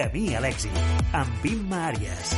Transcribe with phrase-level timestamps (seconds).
[0.00, 0.76] Camí a l'èxit,
[1.12, 2.30] amb Imma Àries.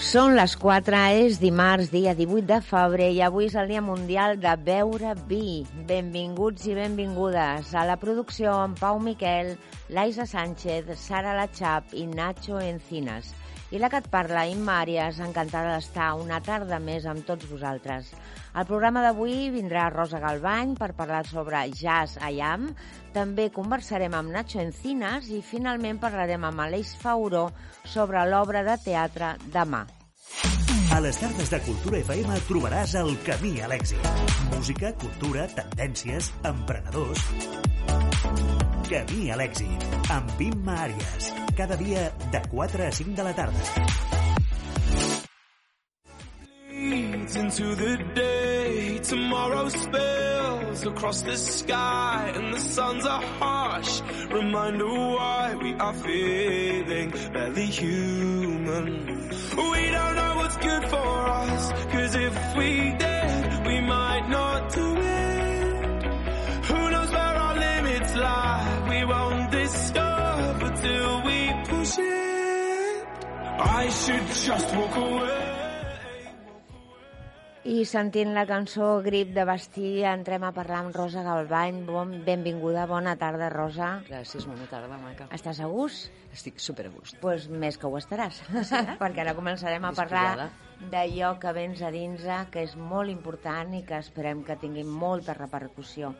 [0.00, 0.96] Són les 4,
[1.26, 5.66] és dimarts, dia 18 de febrer, i avui és el Dia Mundial de Beure Vi.
[5.90, 9.58] Benvinguts i benvingudes a la producció amb Pau Miquel,
[9.92, 13.34] Laisa Sánchez, Sara Lachap i Nacho Encinas.
[13.74, 18.08] I la que et parla, Imma Àries, encantada d'estar una tarda més amb tots vosaltres.
[18.54, 22.70] Al programa d'avui vindrà Rosa Galbany per parlar sobre jazz a Yam.
[23.14, 27.44] També conversarem amb Nacho Encinas i finalment parlarem amb Aleix Fauró
[27.86, 29.84] sobre l'obra de teatre Demà.
[30.94, 34.08] A les tardes de Cultura FM trobaràs el camí a l'èxit.
[34.50, 37.24] Música, cultura, tendències, emprenedors...
[38.84, 41.30] Camí a l'èxit, amb Imma Àries.
[41.56, 44.13] Cada dia de 4 a 5 de la tarda.
[46.76, 48.98] Into the day.
[48.98, 54.00] Tomorrow spills across the sky, and the suns are harsh.
[54.30, 59.06] Reminder why we are feeling barely human.
[59.56, 64.96] We don't know what's good for us, cause if we did, we might not do
[64.96, 66.04] it.
[66.66, 68.86] Who knows where our limits lie?
[68.90, 73.06] We won't discover till we push it.
[73.60, 75.63] I should just walk away.
[77.64, 81.78] I sentint la cançó Grip de Bastí, entrem a parlar amb Rosa Galbany.
[81.88, 83.88] Bon, benvinguda, bona tarda, Rosa.
[84.04, 85.30] Gràcies, bona tarda, maca.
[85.32, 86.10] Estàs a gust?
[86.34, 87.14] Estic super a gust.
[87.14, 88.42] Doncs pues més que ho estaràs,
[89.02, 90.48] perquè ara començarem a parlar
[90.90, 95.36] d'allò que vens a dins, que és molt important i que esperem que tingui molta
[95.38, 96.10] repercussió.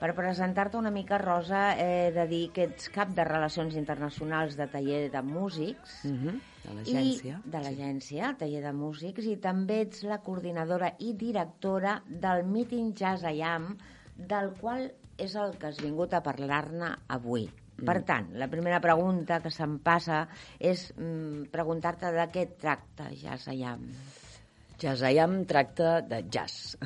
[0.00, 4.66] Per presentar-te una mica, Rosa, he de dir que ets cap de Relacions Internacionals de
[4.72, 6.40] Taller de Músics, Mm -hmm.
[6.64, 7.40] De l'agència.
[7.44, 13.22] de l'agència, Taller de Músics, i també ets la coordinadora i directora del Meeting Jazz
[13.24, 13.76] IAM,
[14.16, 17.50] del qual és el que has vingut a parlar-ne avui.
[17.80, 17.88] Mm.
[17.88, 20.26] Per tant, la primera pregunta que se'm passa
[20.58, 23.08] és mm, preguntar-te de què tracta.
[24.80, 26.76] Jazz IAM tracta de jazz.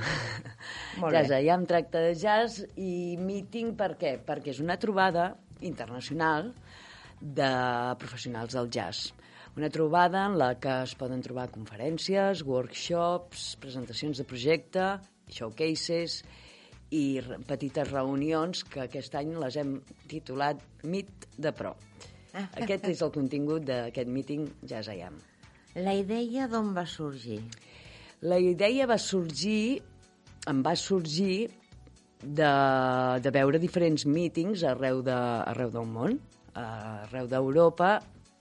[1.03, 4.16] Molt IAM tracta de jazz i meeting per què?
[4.22, 5.32] Perquè és una trobada
[5.62, 6.53] internacional
[7.21, 7.50] de
[8.00, 9.12] professionals del jazz.
[9.55, 14.88] Una trobada en la que es poden trobar conferències, workshops, presentacions de projecte,
[15.31, 16.25] showcases
[16.93, 19.78] i petites reunions que aquest any les hem
[20.11, 21.75] titulat Meet de Pro.
[22.34, 25.17] Aquest és el contingut d'aquest meeting Jazz IAM.
[25.87, 27.41] La idea d'on va sorgir?
[28.23, 29.83] La idea va sorgir,
[30.50, 31.49] em va sorgir
[32.23, 32.50] de,
[33.23, 35.15] de veure diferents mítings arreu, de,
[35.53, 36.19] arreu del món,
[36.55, 37.97] arreu d'Europa.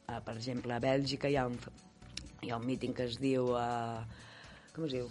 [0.07, 1.57] Eh, Per exemple, a Bèlgica hi ha un,
[2.41, 3.53] hi ha un míting que es diu...
[3.53, 4.29] Uh,
[4.73, 5.09] com es diu?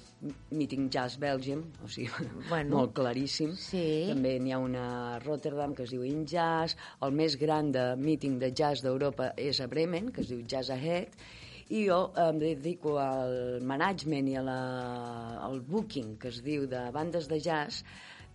[0.50, 2.11] Meeting Jazz Belgium, o sigui,
[2.50, 2.77] Bueno.
[2.77, 3.55] molt claríssim.
[3.59, 3.84] Sí.
[4.11, 6.77] També n'hi ha una a Rotterdam que es diu In Jazz.
[7.06, 10.72] El més gran de meeting de jazz d'Europa és a Bremen, que es diu Jazz
[10.75, 11.15] Ahead.
[11.72, 14.62] I jo em dedico al management i a la,
[15.47, 17.84] al booking, que es diu de bandes de jazz,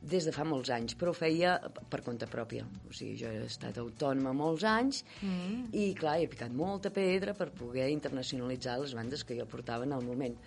[0.02, 1.58] des de fa molts anys, però ho feia
[1.92, 2.64] per compte pròpia.
[2.88, 5.74] O sigui, jo he estat autònoma molts anys mm.
[5.74, 9.98] i, clar, he picat molta pedra per poder internacionalitzar les bandes que jo portava en
[9.98, 10.38] el moment.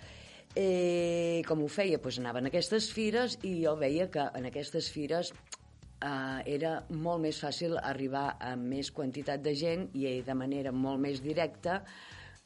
[0.59, 2.01] Eh, com ho feia?
[2.03, 7.23] Doncs anaven a aquestes fires i jo veia que en aquestes fires eh, era molt
[7.23, 11.85] més fàcil arribar a més quantitat de gent i de manera molt més directa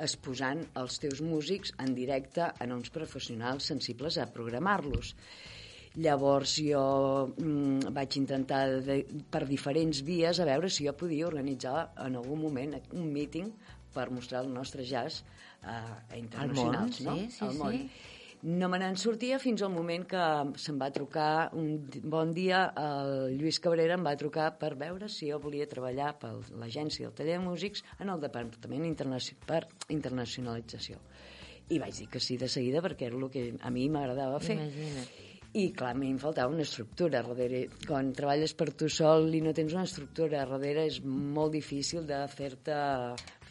[0.04, 5.14] exposant els teus músics en directe en uns professionals sensibles a programar-los.
[6.04, 6.82] Llavors jo
[7.31, 8.98] mm, vaig intentar de,
[9.31, 13.53] per diferents vies a veure si jo podia organitzar en algun moment un meeting
[13.94, 15.22] per mostrar el nostre jazz
[15.62, 17.31] eh, a internacionals, món, no?
[17.31, 17.72] sí, sí, Al món.
[17.78, 18.12] sí.
[18.44, 20.21] No me n'en sortia fins al moment que
[20.60, 21.78] se'm va trucar un
[22.12, 26.34] bon dia el Lluís Cabrera em va trucar per veure si jo volia treballar per
[26.60, 31.00] l'agència del taller de músics en el Departament Internaci per Internacionalització.
[31.73, 34.58] I vaig dir que sí de seguida perquè era el que a mi m'agradava fer.
[34.61, 35.24] Imagina't.
[35.55, 37.69] I clar, a mi em faltava una estructura darrere.
[37.87, 42.25] Quan treballes per tu sol i no tens una estructura darrere és molt difícil de
[42.33, 42.75] fer-te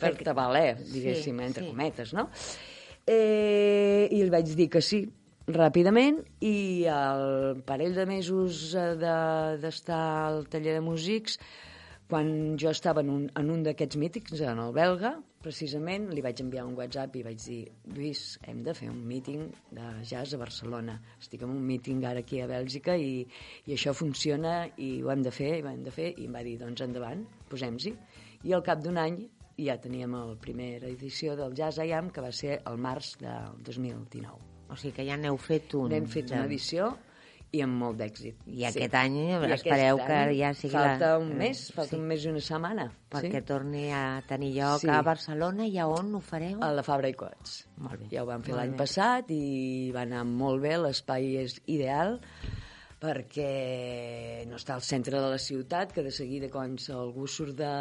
[0.02, 1.70] fer-te valer, diguéssim, Sí, entre sí.
[1.70, 2.26] cometes, no?
[3.08, 5.04] Eh, I li vaig dir que sí,
[5.48, 11.38] ràpidament, i al parell de mesos eh, de- d'estar al taller de músics,
[12.08, 16.40] quan jo estava en un, en un d'aquests mítics, en el belga, precisament, li vaig
[16.44, 17.60] enviar un WhatsApp i vaig dir
[17.94, 19.46] Lluís, hem de fer un míting
[19.76, 20.98] de jazz a Barcelona.
[21.20, 23.22] Estic en un míting ara aquí a Bèlgica i,
[23.68, 26.10] i això funciona i ho hem de fer, i ho hem de fer.
[26.18, 27.96] I em va dir, doncs endavant, posem-s'hi.
[28.50, 29.22] I al cap d'un any
[29.60, 34.52] ja teníem la primera edició del Jazz IAM, que va ser el març del 2019.
[34.72, 35.92] O sigui que ja n'heu fet un.
[35.94, 36.94] N'hem fet una edició
[37.54, 38.40] i amb molt d'èxit.
[38.50, 39.18] I aquest any
[39.54, 42.00] espereu que ja sigui falta la- un mes, falta sí.
[42.02, 42.88] un mes i una setmana.
[43.14, 44.90] perquè torni a tenir lloc Sí.
[44.90, 46.58] a Barcelona i a on ho fareu?
[46.64, 47.68] A la Fabra i Cots.
[47.78, 48.08] Molt bé.
[48.10, 52.20] Ja ho vam fer l'any passat i va anar molt bé, l'espai és ideal
[53.04, 57.72] perquè no està al centre de la ciutat, que de seguida quan algú surt, de,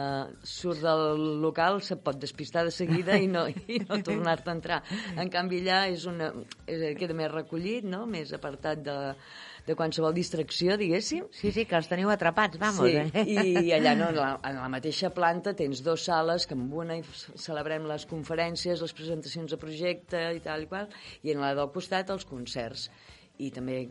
[0.43, 4.81] surt del local se pot despistar de seguida i no, i no tornar-te a entrar.
[5.17, 6.33] En canvi allà és una,
[6.67, 8.05] és, queda més recollit, no?
[8.11, 8.97] més apartat de,
[9.67, 12.89] de qualsevol distracció, diguéssim, Sí, sí, que els teniu atrapats, vamos.
[12.89, 13.25] Sí, eh?
[13.67, 16.99] i allà no, en la, en la mateixa planta tens dues sales que amb una
[17.39, 20.91] celebrem les conferències, les presentacions de projecte i tal i qual,
[21.23, 22.89] i en la del costat els concerts.
[23.43, 23.87] I també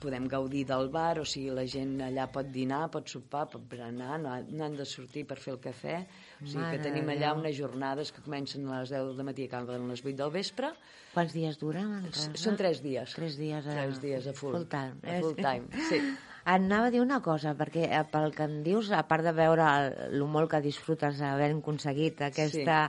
[0.00, 4.18] podem gaudir del bar, o sigui, la gent allà pot dinar, pot sopar, pot berenar,
[4.22, 6.00] no, no han de sortir per fer el cafè.
[6.36, 9.46] O sigui Mare que tenim allà unes jornades que comencen a les 10 del matí
[9.46, 10.72] i acaben a les 8 del vespre.
[11.14, 11.58] Quants dies?
[11.62, 12.30] Rosa?
[12.36, 13.14] Són tres dies.
[13.16, 14.52] Tres dies a, Tres dies a full.
[14.58, 14.98] full time.
[15.02, 16.00] A full time, sí.
[16.46, 19.64] Anava a dir una cosa, perquè eh, pel que em dius, a part de veure
[19.66, 22.84] el, el molt que disfrutes havent aconseguit aquesta...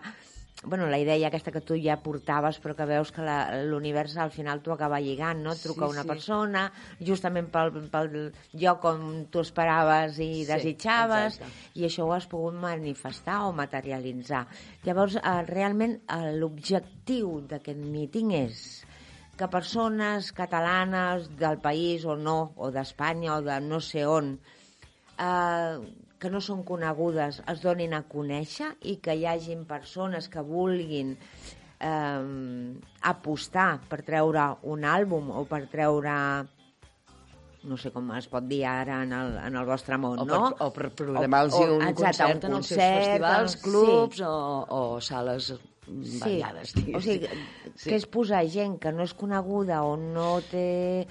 [0.64, 3.22] Bueno, la idea aquesta que tu ja portaves, però que veus que
[3.70, 5.52] l'univers al final t'ho acaba lligant, no?
[5.54, 6.08] Et truca Sí, una sí.
[6.10, 6.64] persona,
[7.00, 11.78] justament pel, pel lloc on tu esperaves i Sí, desitjaves, exacte.
[11.78, 14.48] i això ho has pogut manifestar o materialitzar.
[14.84, 18.84] Llavors, eh, realment, eh, l'objectiu d'aquest míting és
[19.38, 24.40] que persones catalanes del país o no, o d'Espanya o de no sé on,
[25.20, 25.78] eh,
[26.20, 31.16] que no són conegudes es donin a conèixer i que hi hagin persones que vulguin
[31.80, 32.74] eh,
[33.12, 36.16] apostar per treure un àlbum o per treure
[37.68, 40.38] no sé com es pot dir ara en el, en el vostre món, O per,
[40.40, 40.52] no?
[40.64, 43.64] o per programar-los un exacte, concert un en els seus festivals, sí.
[43.66, 44.36] clubs o,
[44.78, 45.54] o sales
[45.88, 46.74] Sí, variades.
[46.76, 47.28] o sigui,
[47.80, 47.90] Sí.
[47.90, 51.08] que és posar gent que no és coneguda o no té...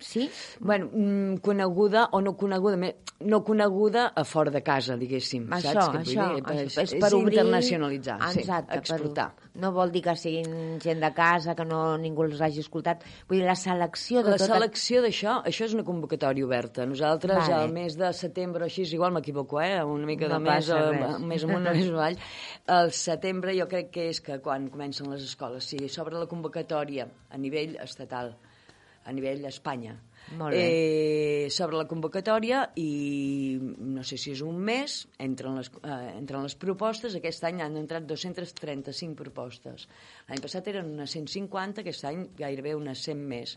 [0.00, 0.30] Sí?
[0.60, 2.76] Bueno, mm, coneguda o no coneguda,
[3.20, 5.46] no coneguda a fora de casa, diguéssim.
[5.50, 5.88] Això, saps?
[5.92, 7.38] Que això, dir, això, és, és per obrir...
[7.38, 9.28] internacionalitzar, Exacte, sí, exportar.
[9.36, 13.04] Per, no vol dir que siguin gent de casa, que no ningú els hagi escoltat.
[13.28, 14.52] Vull dir, la selecció de La tota...
[14.54, 16.84] selecció d'això, això és una convocatòria oberta.
[16.88, 17.62] Nosaltres, Vale.
[17.62, 19.80] al mes de setembre, així, igual m'equivoco, eh?
[19.84, 21.20] una mica No de més, res.
[21.24, 22.18] més amunt, més avall.
[22.76, 27.08] Al setembre jo crec que és que quan comencen les escoles, sí, s'obre la convocatòria
[27.30, 28.34] a nivell estatal,
[29.06, 29.96] a nivell Espanya.
[30.58, 36.42] Eh, s'obre la convocatòria i no sé si és un mes, entren les, eh, entren
[36.42, 37.14] les propostes.
[37.14, 39.86] Aquest any han entrat 235 propostes.
[40.28, 43.56] L'any passat eren unes 150, aquest any gairebé unes 100 més.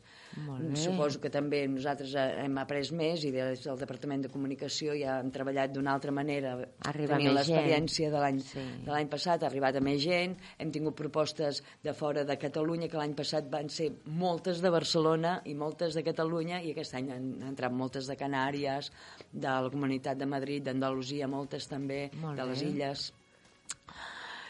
[0.78, 5.20] Suposo que també nosaltres eh, hem après més i des del Departament de Comunicació ja
[5.20, 6.54] hem treballat d'una altra manera.
[6.86, 8.60] Arriba Tenint l'experiència de l'any Sí.
[8.86, 12.88] de l'any passat, ha arribat a més gent, hem tingut propostes de fora de Catalunya,
[12.88, 17.12] que l'any passat van ser moltes de Barcelona i moltes de Catalunya, i aquest any
[17.14, 18.92] han entrat moltes de Canàries,
[19.32, 23.10] de la Comunitat de Madrid, d'Andalusia, moltes també, Molt de les illes.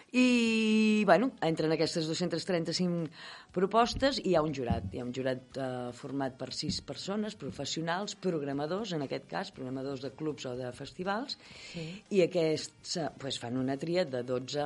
[0.09, 3.11] I, bueno, entren aquestes 235
[3.53, 4.87] propostes i hi ha un jurat.
[4.93, 10.01] Hi ha un jurat eh, format per sis persones, professionals, programadors, en aquest cas, programadors
[10.05, 11.37] de clubs o de festivals,
[11.73, 11.85] sí.
[12.09, 14.65] i aquests eh, pues, fan una tria de 12,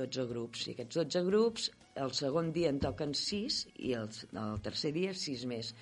[0.00, 0.64] 12 grups.
[0.70, 5.14] I aquests 12 grups, el segon dia en toquen 6 i el, el tercer dia
[5.14, 5.74] 6 més,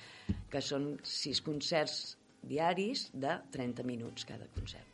[0.51, 4.85] que són 6 concerts diaris de 30 minuts cada concert.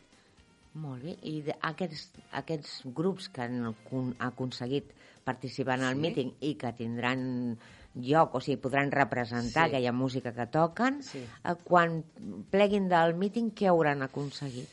[0.74, 1.16] Molt bé.
[1.22, 4.90] I de- aquests, aquests grups que han acon- aconseguit
[5.24, 6.00] participar en el Sí.
[6.00, 7.56] míting i que tindran
[7.94, 9.74] lloc, o sigui, podran representar Sí.
[9.76, 11.18] aquella música que toquen, Sí.
[11.44, 12.02] eh, quan
[12.50, 14.68] pleguin del míting, què hauran aconseguit?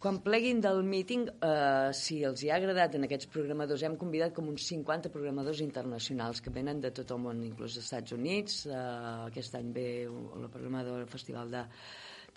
[0.00, 4.32] Quan pleguin del míting, eh, si els hi ha agradat en aquests programadors, hem convidat
[4.32, 8.62] com uns 50 programadors internacionals que venen de tot el món, inclús dels Estats Units,
[8.64, 8.78] eh,
[9.26, 11.66] aquest any ve la programadora del Festival de,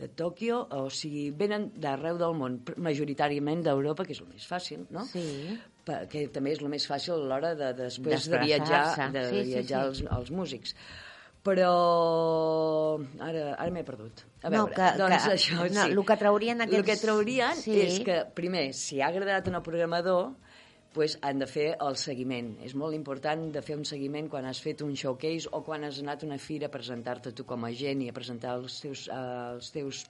[0.01, 4.83] de Tòquio, o sigui, venen d'arreu del món, majoritàriament d'Europa, que és el més fàcil,
[4.91, 5.07] no?
[5.13, 5.23] Sí.
[6.11, 9.49] que també és el més fàcil a l'hora de, després de viatjar, de Sí, sí,
[9.53, 10.03] viatjar sí.
[10.03, 10.75] Els, els músics.
[11.43, 14.21] Però ara, ara m'he perdut.
[14.43, 15.91] A No, veure, que- doncs que- això, no, sí.
[15.91, 17.79] el que traurien El aquests- que traurien Sí.
[17.81, 20.33] és que, primer, si ha agradat al programador,
[20.93, 22.59] pues, han de fer el seguiment.
[22.63, 25.99] És molt important de fer un seguiment quan has fet un showcase o quan has
[25.99, 29.07] anat a una fira a presentar-te tu com a gent i a presentar els teus,
[29.09, 30.05] eh, els teus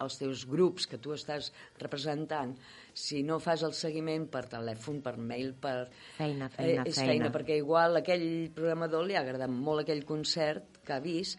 [0.00, 2.54] els teus grups que tu estàs representant,
[2.94, 5.86] si no fas el seguiment per telèfon, per mail, per...
[6.16, 7.12] Feina, feina, eh, és feina.
[7.12, 7.30] feina.
[7.34, 11.38] perquè igual aquell programador li ha agradat molt aquell concert que ha vist,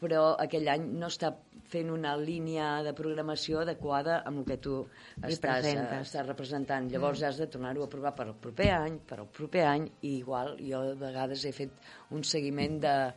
[0.00, 1.34] però aquell any no està
[1.70, 6.06] fent una línia de programació adequada amb el que tu I estàs, eh, presentes.
[6.08, 6.88] estàs representant.
[6.90, 10.16] Llavors has de tornar-ho a provar per al proper any, per al proper any, i
[10.22, 11.70] igual jo de vegades he fet
[12.16, 13.12] un seguiment de-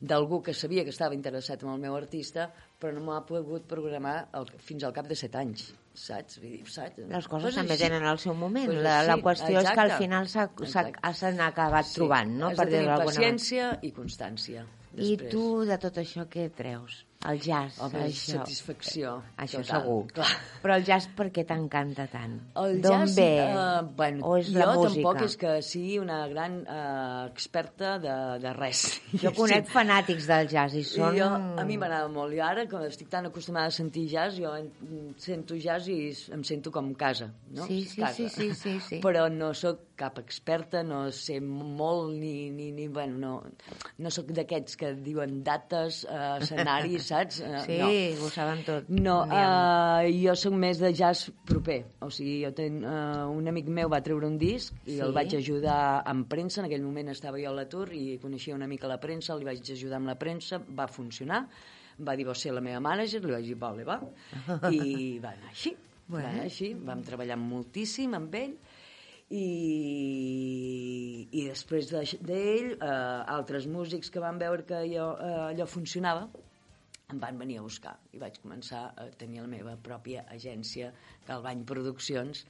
[0.00, 4.28] d'algú que sabia que estava interessat en el meu artista, però no m'ha pogut programar
[4.38, 6.38] el, fins al cap de set anys, saps?
[6.38, 6.98] Vull dir, saps?
[7.10, 7.82] Les coses Pues també així.
[7.88, 8.66] tenen el seu moment.
[8.70, 9.98] Pues la, la qüestió és que al exacte.
[10.04, 11.14] final s'ha- s'ha- Exacte.
[11.14, 12.48] s'han acabat trobant, no?
[12.52, 13.14] Has Per de tenir d'alguna manera.
[13.18, 14.64] paciència i constància.
[14.94, 15.30] I després.
[15.30, 17.04] tu, de tot això, què treus?
[17.26, 18.36] El jazz, Home, això.
[18.38, 19.16] satisfacció.
[19.42, 20.04] Això total, segur.
[20.14, 20.28] Clar.
[20.62, 22.36] Però el jazz per què t'encanta tant?
[22.62, 23.24] El D'on jazz, ve?
[23.42, 24.92] eh, bueno, o és jo la música?
[25.02, 28.84] tampoc és que sigui una gran eh, experta de, de res.
[29.18, 31.18] Jo conec fanàtics del jazz i són...
[31.18, 31.26] I jo,
[31.58, 32.38] a mi m'agrada molt.
[32.38, 34.70] I ara, com estic tan acostumada a sentir jazz, jo en-
[35.18, 35.98] sento jazz i
[36.38, 37.66] em sento com casa, no?
[37.66, 38.14] Sí, sí, casa.
[38.14, 39.00] sí, sí, sí, sí.
[39.02, 42.50] Però no sóc cap experta, no sé molt ni...
[42.54, 43.32] ni, ni bueno, no,
[43.98, 47.40] no sóc d'aquests que diuen dates, eh, escenaris, saps?
[47.42, 47.88] Eh, Sí, no.
[48.24, 48.88] ho saben tot.
[48.94, 51.80] No, uh, jo sóc més de jazz proper.
[52.06, 55.00] O sigui, jo ten, uh, un amic meu va treure un disc i Sí.
[55.04, 56.62] el vaig ajudar amb premsa.
[56.62, 59.60] En aquell moment estava jo a l'atur i coneixia una mica la premsa, li vaig
[59.74, 61.42] ajudar amb la premsa, va funcionar.
[61.98, 63.18] Va dir, vols ser la meva mànager?
[63.24, 63.98] Li vaig dir, vale, va.
[64.70, 65.72] I va anar així.
[66.08, 66.14] Bé.
[66.22, 66.68] Va anar així.
[66.86, 68.54] Vam treballar moltíssim amb ell
[69.30, 75.66] i, i després de- d'ell, eh, altres músics que van veure que allò, eh, allò
[75.66, 76.28] funcionava
[77.10, 80.92] em van venir a buscar i vaig començar a tenir la meva pròpia agència,
[81.26, 82.44] Galvany Produccions,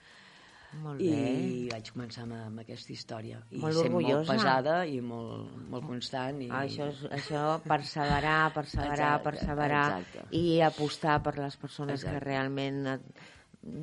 [0.83, 1.05] Molt bé.
[1.07, 3.39] i vaig començar amb, amb aquesta història.
[3.51, 4.35] I Molt sent molt orgullosa.
[4.35, 6.43] pesada i molt, molt constant.
[6.43, 6.49] I...
[6.51, 10.27] Ah, Això, és, això perseverar, perseverar, Exacte, perseverar exacte.
[10.37, 12.19] i apostar per les persones Exacte.
[12.19, 13.01] que realment et,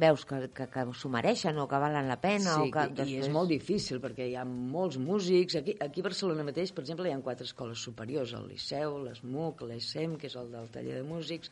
[0.01, 2.55] veus que, que, que s'ho mereixen o que valen la pena.
[2.57, 3.11] Sí, o que i, després...
[3.13, 5.57] i és molt difícil perquè hi ha molts músics.
[5.61, 9.65] Aquí, aquí a Barcelona mateix, per exemple, hi ha quatre escoles superiors, el Liceu, l'ESMUC,
[9.69, 11.51] l'ESEM, que és el del taller de músics,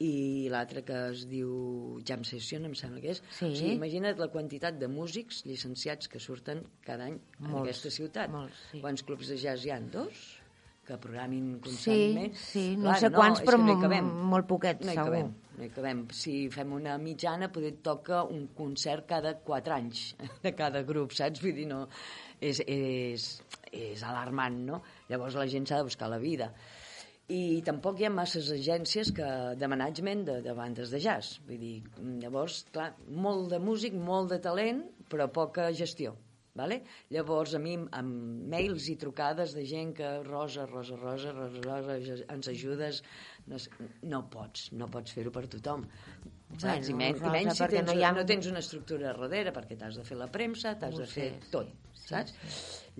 [0.00, 0.12] i
[0.52, 3.22] l'altre que es diu Jam Session, em sembla que és.
[3.30, 3.48] Sí.
[3.48, 7.90] O sigui, imagina't la quantitat de músics llicenciats que surten cada any en Molts, aquesta
[7.96, 8.30] ciutat.
[8.32, 8.80] molts, sí.
[8.84, 9.80] Quants clubs de jazz hi ha?
[9.80, 10.28] Dos?
[10.90, 12.34] que programin Sí, constantment.
[12.34, 15.04] sí, no Clar, sé quants, és però no molt poquets, no segur.
[15.04, 15.28] Cabem,
[15.60, 16.04] no hi cabem.
[16.16, 20.04] Si fem una mitjana, poder toca un concert cada quatre anys
[20.44, 21.42] de cada grup, saps?
[21.44, 21.84] Vull dir, no...
[22.40, 23.24] És, és,
[23.76, 24.78] és alarmant, no?
[25.10, 26.46] Llavors la gent s'ha de buscar la vida.
[27.30, 29.28] I tampoc hi ha masses agències que,
[29.60, 31.36] de management de, de bandes de jazz.
[31.44, 31.74] Vull dir,
[32.24, 32.94] llavors, clar,
[33.26, 34.80] molt de músic, molt de talent,
[35.12, 36.16] però poca gestió.
[36.60, 36.80] Vale?
[37.14, 42.18] Llavors, a mi, amb mails i trucades de gent que Rosa, Rosa, Rosa, Rosa, Rosa,
[42.34, 43.02] ens ajudes,
[43.48, 43.60] no,
[44.12, 45.86] no pots, no pots fer-ho per tothom.
[46.50, 46.64] Saps?
[46.64, 49.52] Bueno, I, men, Rosa, I menys si tens, no ha- no tens una estructura darrere,
[49.56, 52.34] perquè t'has de fer la premsa, t'has de fer sé, tot, sí, saps?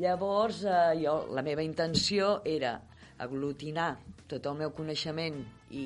[0.00, 2.76] Llavors, eh, jo, la meva intenció era
[3.20, 3.90] aglutinar
[4.30, 5.42] tot el meu coneixement
[5.74, 5.84] i,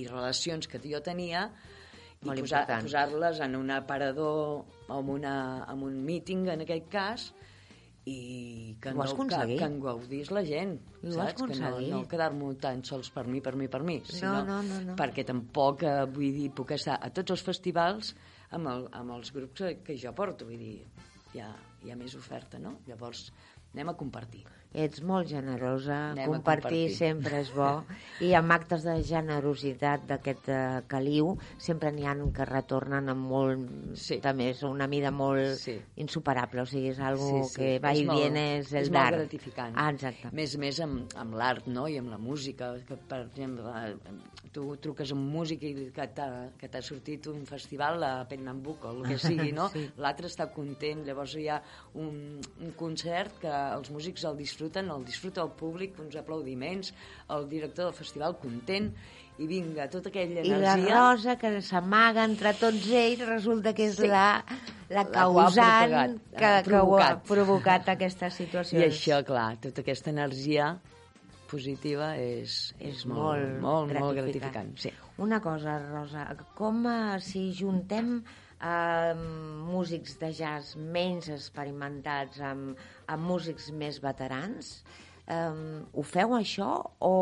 [0.00, 1.44] i relacions que jo tenia
[2.24, 2.86] i Molt posar- important.
[2.88, 5.34] posar-les en un aparador o en, una,
[5.68, 7.26] en un meeting, en aquest cas,
[8.04, 11.42] i que, no, que, que en gaudís la gent, I ho saps?
[11.48, 14.80] Que no, no quedar-m'ho tan sols per mi, per mi, per mi, sinó no, no,
[14.90, 14.96] no.
[14.98, 18.12] perquè tampoc, eh, vull dir, puc estar a tots els festivals
[18.50, 20.82] amb, el, amb els grups que, que jo porto, vull dir,
[21.32, 21.48] hi ha,
[21.84, 22.76] hi ha més oferta, no?
[22.88, 23.30] Llavors,
[23.72, 24.44] anem a compartir.
[24.74, 26.96] Ets molt generosa, Anem compartir, compartir.
[26.98, 27.84] sempre és bo,
[28.26, 33.68] i amb actes de generositat d'aquest eh, caliu sempre n'hi han que retornen amb molt,
[33.94, 34.18] Sí.
[34.20, 35.76] també és una mida molt Sí.
[36.02, 37.60] insuperable, o sigui, és algo Sí, sí.
[37.60, 39.16] que va És i viene, és el és molt d'art.
[39.20, 39.74] gratificant.
[39.76, 40.32] Ah, exacte.
[40.32, 42.74] Més més amb, amb l'art, no?, i amb la música.
[42.84, 43.94] Que, per exemple, eh,
[44.50, 46.08] tu truques a un músic i que
[46.68, 49.68] t'ha sortit un festival a Pernambuco, el que sigui, no?
[49.68, 49.88] Sí.
[49.98, 51.62] L'altre està content, llavors hi ha
[51.94, 56.94] un, un concert que els músics el disfruten, el disfruta el públic, uns aplaudiments,
[57.30, 58.92] el director del festival content,
[59.38, 60.94] i vinga, tota aquella I la energia...
[60.94, 64.06] Rosa, que s'amaga entre tots ells, resulta que és Sí.
[64.06, 64.44] la,
[64.90, 67.24] la La que causant propagat, que, ha que ho ha provocat.
[67.26, 68.78] provocat aquesta situació.
[68.78, 70.78] I això, clar, tota aquesta energia
[71.50, 74.72] positiva és, és, molt, molt, molt gratificant.
[74.78, 74.90] Sí.
[75.18, 78.22] Una cosa, Rosa, com eh, si juntem
[78.60, 79.14] eh,
[79.70, 84.76] músics de jazz menys experimentats amb, amb músics més veterans,
[85.26, 87.14] eh, ho feu això o,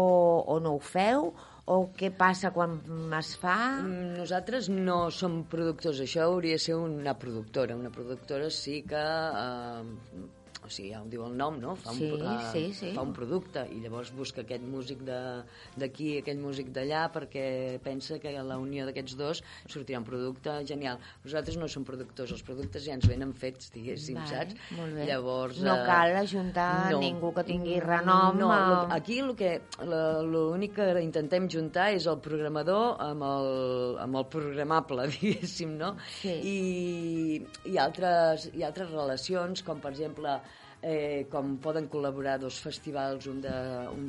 [0.46, 1.32] o no ho feu?
[1.72, 2.80] O què passa quan
[3.14, 3.56] es fa?
[3.84, 7.76] Mm, Nosaltres no som productors, això hauria de ser una productora.
[7.78, 10.32] Una productora sí que eh,
[10.64, 11.74] o sigui, ja ho diu el nom, no?
[11.76, 12.92] Fa un, Sí, uh, sí, sí.
[12.94, 15.42] Fa un producte i llavors busca aquest músic de-
[15.76, 20.98] d'aquí, aquell músic d'allà, perquè pensa que la unió d'aquests dos sortirà un producte genial.
[21.24, 24.54] Nosaltres no som productors, els productes ja ens venen fets, diguéssim, Vale, saps?
[24.78, 25.06] molt bé.
[25.06, 30.74] Llavors, No eh, cal ajuntar ningú que tingui renom No, lo- aquí el que l'únic
[30.76, 35.96] que intentem juntar és el programador amb el, amb el programable, diguéssim, no?
[36.20, 36.32] Sí.
[36.52, 40.38] I, i, altres, i altres relacions, com per exemple
[40.82, 43.40] eh, com poden col·laborar dos festivals, un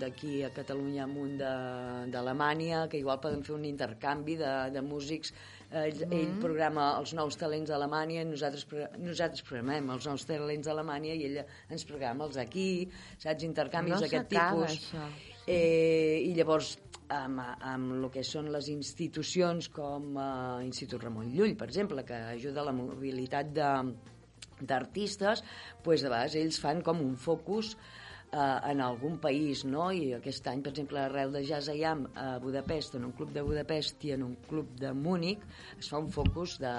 [0.02, 4.82] d'aquí a Catalunya amb un de- d'Alemanya, que igual poden fer un intercanvi de, de
[4.82, 5.34] músics.
[5.72, 6.14] Eh, ell, Mm.
[6.14, 8.66] ell programa els nous talents d'Alemanya, nosaltres,
[9.00, 13.44] nosaltres programem els nous talents d'Alemanya i ella ens programa els aquí, saps?
[13.44, 14.72] Intercanvis No d'aquest tipus.
[14.78, 15.08] això.
[15.48, 16.78] Eh, I llavors,
[17.10, 22.14] amb, amb el que són les institucions com eh, Institut Ramon Llull, per exemple, que
[22.14, 23.70] ajuda a la mobilitat de
[24.70, 25.44] d'artistes,
[25.84, 27.76] doncs de vegades ells fan com un focus
[28.34, 29.90] eh, en algun país, no?
[29.94, 33.44] I aquest any, per exemple, arrel de Jazz Ayam a Budapest, en un club de
[33.46, 35.44] Budapest i en un club de Múnich,
[35.78, 36.74] es fa un focus de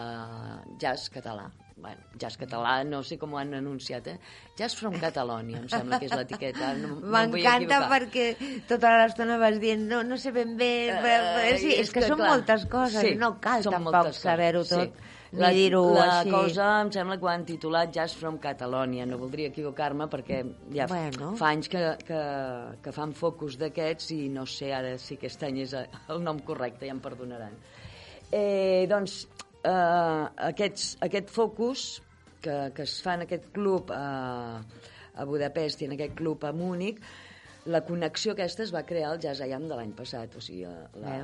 [0.82, 1.50] jazz català.
[1.76, 4.18] Bueno, jazz català, no sé com ho han anunciat, eh?
[4.56, 6.70] Jazz from Catalonia, em sembla que és l'etiqueta.
[6.78, 7.88] No, no M'encanta equivocar.
[7.90, 10.70] perquè tota l'estona vas dient no, no sé ben bé,
[11.02, 15.10] però, sí, és, que, són clar, moltes coses sí, no cal tampoc saber-ho tot sí.
[15.40, 16.30] La, dir-ho la així.
[16.30, 20.42] cosa em sembla que ho han titulat Jazz from Catalonia, no voldria equivocar-me perquè
[20.74, 21.32] ja Bueno.
[21.40, 22.20] fa anys que, que,
[22.84, 26.86] que fan focus d'aquests i no sé ara si aquest any és el nom correcte,
[26.86, 27.56] ja em perdonaran.
[28.30, 29.26] Eh, doncs,
[29.64, 32.00] eh, aquests, aquest focus
[32.44, 34.60] que, que es fa en aquest club a,
[35.14, 37.00] a Budapest i en aquest club a Múnich,
[37.66, 40.66] la connexió aquesta es va crear al Jazz Ayam de l'any passat, o sigui,
[41.00, 41.14] la,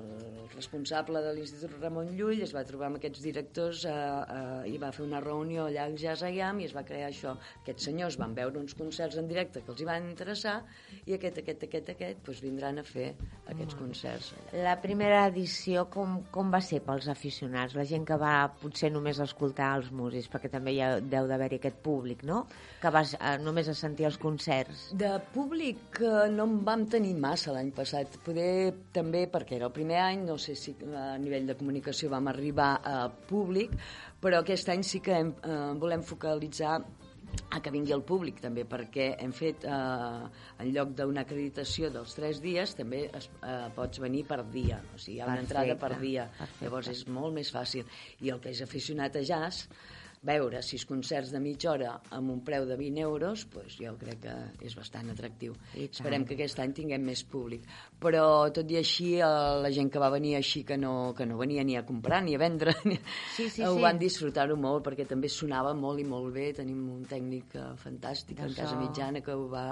[0.00, 4.78] el responsable de l'Institut Ramon Llull es va trobar amb aquests directors eh, eh, i
[4.80, 7.34] va fer una reunió allà al Jazz Ayam i es va crear això.
[7.62, 10.58] Aquests senyors van veure uns concerts en directe que els hi van interessar
[11.06, 13.08] i aquest, aquest, aquest, aquest doncs vindran a fer
[13.52, 14.62] aquests concerts allà.
[14.68, 17.76] La primera edició com, com va ser pels aficionats?
[17.78, 21.60] La gent que va potser només escoltar els músics, perquè també hi ha, deu d'haver-hi
[21.60, 22.44] aquest públic, no?
[22.82, 24.90] Que vas eh, només a sentir els concerts.
[24.98, 28.20] De públic eh, no en vam tenir massa l'any passat.
[28.22, 32.28] Poder també, perquè era el primer any, no sé si a nivell de comunicació vam
[32.28, 33.72] arribar a públic,
[34.20, 36.78] però aquest any sí que hem, eh, volem focalitzar
[37.50, 39.70] a que vingui el públic també, perquè hem fet, eh,
[40.62, 44.98] en lloc d'una acreditació dels tres dies, també es, eh, pots venir per dia, o
[44.98, 46.64] sigui, hi ha una Perfecte, entrada per dia, perfecte.
[46.64, 47.84] llavors és molt més fàcil.
[48.20, 49.68] I el que és aficionat a jazz,
[50.22, 54.20] veure sis concerts de mitja hora amb un preu de 20 euros, doncs jo crec
[54.22, 54.34] que
[54.68, 55.56] és bastant atractiu.
[55.74, 57.66] Esperem que aquest any tinguem més públic.
[58.02, 59.32] Però, tot i així, eh,
[59.64, 62.36] la gent que va venir així, que no, que no venia ni a comprar ni
[62.36, 62.98] a vendre, ni...
[63.34, 63.82] Sí, sí, ho sí.
[63.82, 66.52] van disfrutar-ho molt, perquè també sonava molt i molt bé.
[66.54, 68.80] Tenim un tècnic eh, fantàstic De en casa so.
[68.80, 69.66] mitjana que ho va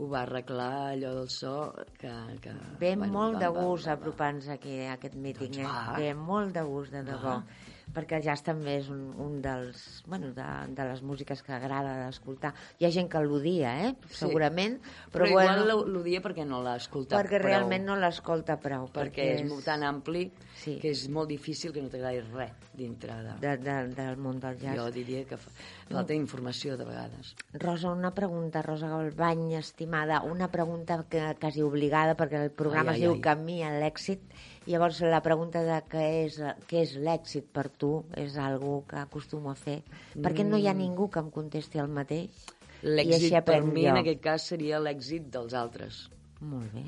[0.00, 2.08] ho va arreglar allò del so que...
[2.40, 5.66] que Ve bueno, molt va- de gust apropar-nos aquí a aquest míting, Doncs eh?
[5.66, 5.98] va.
[5.98, 7.34] Ve molt de gust, de debò.
[7.36, 7.69] Va.
[7.94, 10.44] Perquè el jazz també és un, un dels, bueno, de,
[10.76, 12.52] de les músiques que agrada d'escoltar.
[12.78, 13.94] Hi ha gent que l'odia, eh?
[14.08, 14.20] Sí.
[14.24, 14.76] Segurament.
[15.10, 17.48] Però, Però, igual bueno, l'odia perquè no l'ha escoltat perquè prou.
[17.50, 18.86] realment no l'escolta prou.
[18.94, 20.28] perquè és molt tan ampli
[20.60, 20.74] Sí.
[20.78, 23.32] que és molt difícil que no t'agradi res dintre de...
[23.40, 24.76] de, de, del món del jazz.
[24.76, 25.50] Jo diria que fa-
[25.88, 27.34] falta informació de vegades.
[27.54, 32.98] Rosa, una pregunta, Rosa Galbany, estimada, una pregunta que, quasi obligada, perquè el programa Ai,
[32.98, 33.20] es ai, diu ai.
[33.24, 34.20] Camí a l'èxit.
[34.66, 36.36] Llavors, la pregunta de què és,
[36.68, 39.78] què és l'èxit per tu és algo que acostumo a fer,
[40.20, 42.44] perquè no hi ha ningú que em contesti el mateix.
[42.82, 43.90] L'èxit per mi jo.
[43.94, 46.08] en aquest cas seria l'èxit dels altres,
[46.40, 46.84] Molt bé,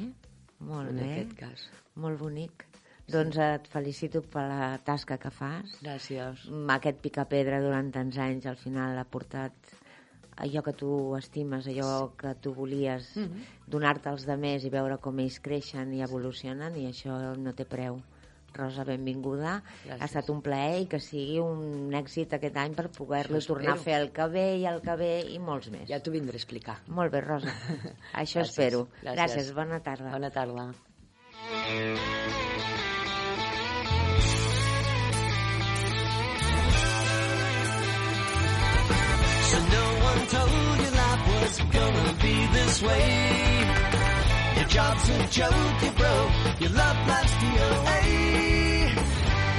[0.64, 1.64] molt en bé, aquest cas.
[1.96, 2.66] molt bonic.
[3.12, 5.74] Doncs et felicito per la tasca que fas.
[5.82, 6.46] Gràcies.
[6.48, 9.52] Mm, Aquest picapedra durant tants anys al final ha portat
[10.42, 13.44] allò que tu estimes, allò que tu volies Mhm.
[13.66, 18.00] donar-te als demés i veure com ells creixen i evolucionen i això no té preu.
[18.54, 19.62] Rosa, benvinguda.
[19.86, 20.00] Gràcies.
[20.02, 23.80] Ha estat un plaer i que sigui un èxit aquest any per poder-lo tornar a
[23.80, 25.88] fer el que ve i el que ve i molts més.
[25.88, 26.76] Ja t'ho vindré a explicar.
[26.88, 27.48] Molt bé, Rosa.
[28.12, 28.50] Això Gràcies.
[28.50, 28.88] espero.
[29.00, 29.16] Gràcies.
[29.16, 29.54] Gràcies.
[29.54, 30.10] Bona tarda.
[30.12, 30.72] Bona tarda.
[41.52, 43.64] Was gonna be this way.
[44.56, 48.94] Your job's a joke, you broke, your love life's away.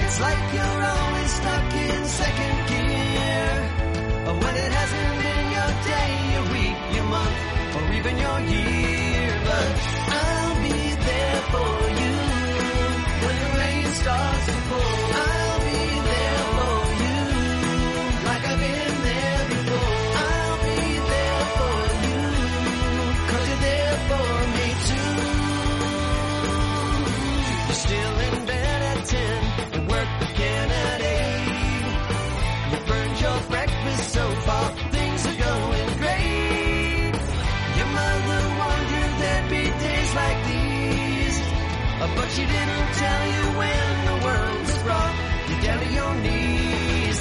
[0.05, 3.47] It's like you're always stuck in second gear.
[4.41, 8.82] When it hasn't been your day, your week, your month, or even your year.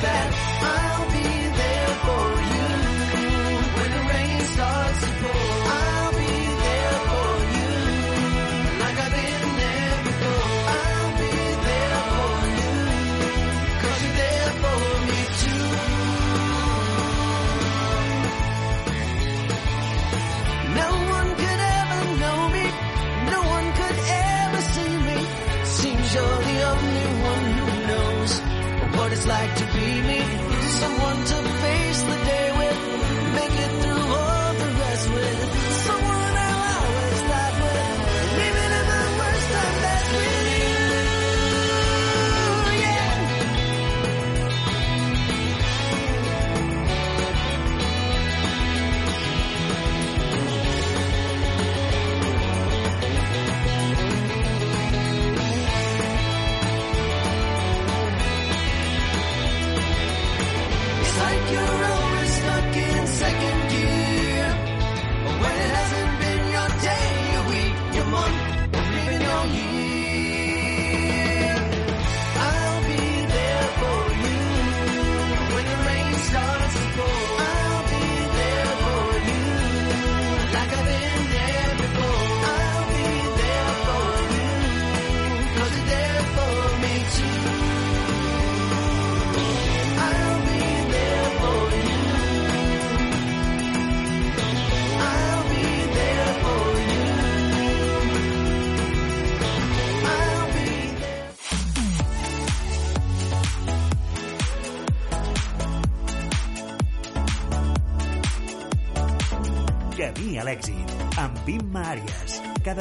[0.02, 0.41] that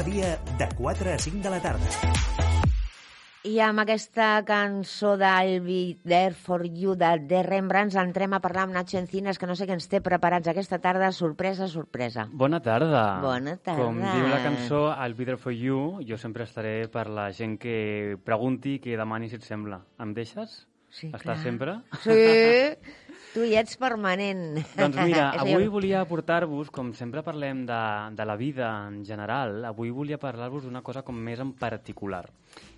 [0.01, 1.85] Cada dia de 4 a 5 de la tarda.
[3.45, 8.63] I amb aquesta cançó d'I'll Be There For You de, de Rembrandt entrem a parlar
[8.65, 11.11] amb Nacho Encinas, que no sé què ens té preparats aquesta tarda.
[11.13, 12.25] Sorpresa, sorpresa.
[12.33, 13.03] Bona tarda.
[13.21, 13.77] Bona tarda.
[13.77, 17.59] Com diu la cançó I'll Be There For You, jo sempre estaré per la gent
[17.61, 19.83] que pregunti, que demani si et sembla.
[20.01, 20.63] Em deixes?
[20.91, 21.37] Sí, Estàs clar.
[21.45, 21.77] sempre?
[22.01, 22.17] Sí,
[23.33, 24.59] tu hi ets permanent.
[24.75, 27.81] Doncs mira, avui volia portar-vos, com sempre parlem de,
[28.17, 32.25] de la vida en general, avui volia parlar-vos d'una cosa com més en particular.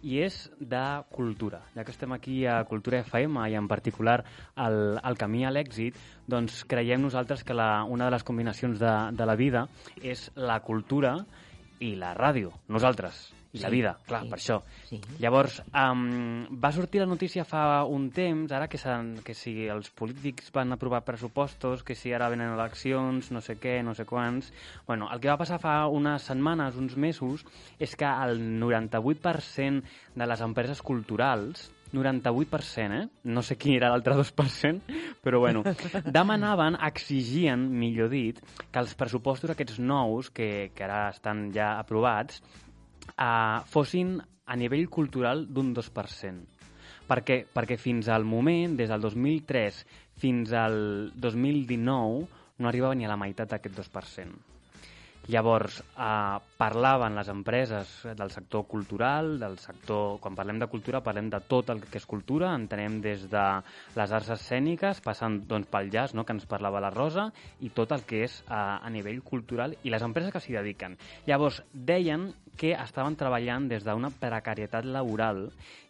[0.06, 1.64] I és de cultura.
[1.74, 4.20] Ja que estem aquí a Cultura FM i en particular
[4.56, 5.98] al, al camí a l'èxit,
[6.30, 9.68] doncs creiem nosaltres que la, una de les combinacions de, de la vida
[10.02, 11.18] és la cultura
[11.84, 12.54] i la ràdio.
[12.70, 13.32] Nosaltres.
[13.54, 14.56] I la Sí, vida, clar, sí, per això.
[14.90, 15.00] sí.
[15.22, 18.80] Llavors, um, va sortir la notícia fa un temps, ara que,
[19.24, 23.84] que si els polítics van aprovar pressupostos, que si ara venen eleccions, no sé què,
[23.86, 24.52] no sé quants...
[24.88, 27.46] Bueno, el que va passar fa unes setmanes, uns mesos,
[27.78, 29.84] és que el 98%
[30.16, 33.08] de les empreses culturals 98%, eh?
[33.30, 34.82] No sé quin era l'altre 2%,
[35.22, 35.62] però bueno,
[36.18, 42.42] demanaven, exigien, millor dit, que els pressupostos aquests nous, que, que ara estan ja aprovats,
[43.12, 46.48] eh, fossin a nivell cultural d'un 2%.
[47.08, 49.84] Perquè, perquè fins al moment, des del 2003
[50.24, 52.26] fins al 2019,
[52.60, 54.53] no arribava ni a la meitat d'aquest 2%.
[55.24, 60.18] Llavors, eh, parlaven les empreses del sector cultural, del sector...
[60.20, 63.44] Quan parlem de cultura, parlem de tot el que és cultura, entenem des de
[63.96, 67.30] les arts escèniques, passant doncs, pel jazz, no?, que ens parlava la Rosa,
[67.64, 70.98] i tot el que és eh, a nivell cultural i les empreses que s'hi dediquen.
[71.30, 75.46] Llavors, deien que estaven treballant des d'una precarietat laboral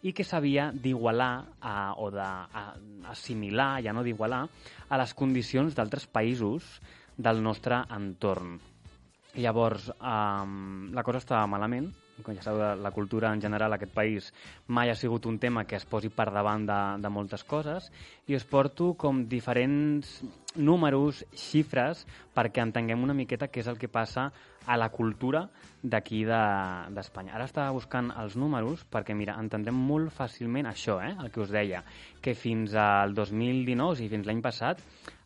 [0.06, 4.44] i que s'havia d'igualar eh, o d'assimilar, ja no d'igualar,
[4.86, 6.78] a les condicions d'altres països
[7.18, 8.60] del nostre entorn.
[9.36, 11.90] Llavors, um, la cosa estava malament.
[12.22, 14.28] Com ja sabeu, la cultura en general a aquest país
[14.70, 17.88] mai ha sigut un tema que es posi per davant de, de moltes coses
[18.30, 20.20] i us porto com diferents
[20.54, 24.28] números, xifres, perquè entenguem una miqueta què és el que passa
[24.64, 25.48] a la cultura
[25.82, 27.34] d'aquí de- d'Espanya.
[27.34, 31.50] Ara estava buscant els números perquè, mira, entendrem molt fàcilment això, eh, el que us
[31.50, 31.82] deia,
[32.22, 34.78] que fins al 2019, o sigui, fins l'any passat,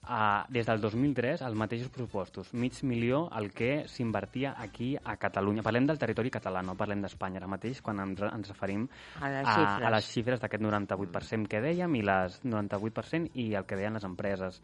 [0.09, 5.61] Uh, des del 2003, els mateixos pressupostos, mig milió el que s'invertia aquí a Catalunya.
[5.66, 8.87] Parlem del territori català, no parlem d'Espanya ara mateix, quan ens, ens referim
[9.21, 9.85] A les a, xifres.
[9.85, 14.09] a les xifres d'aquest 98% que dèiem i les 98% i el que deien les
[14.09, 14.62] empreses.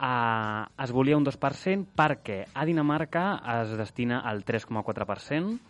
[0.00, 3.26] Uh, es volia un 2% perquè a Dinamarca
[3.60, 5.60] es destina al 3,4%,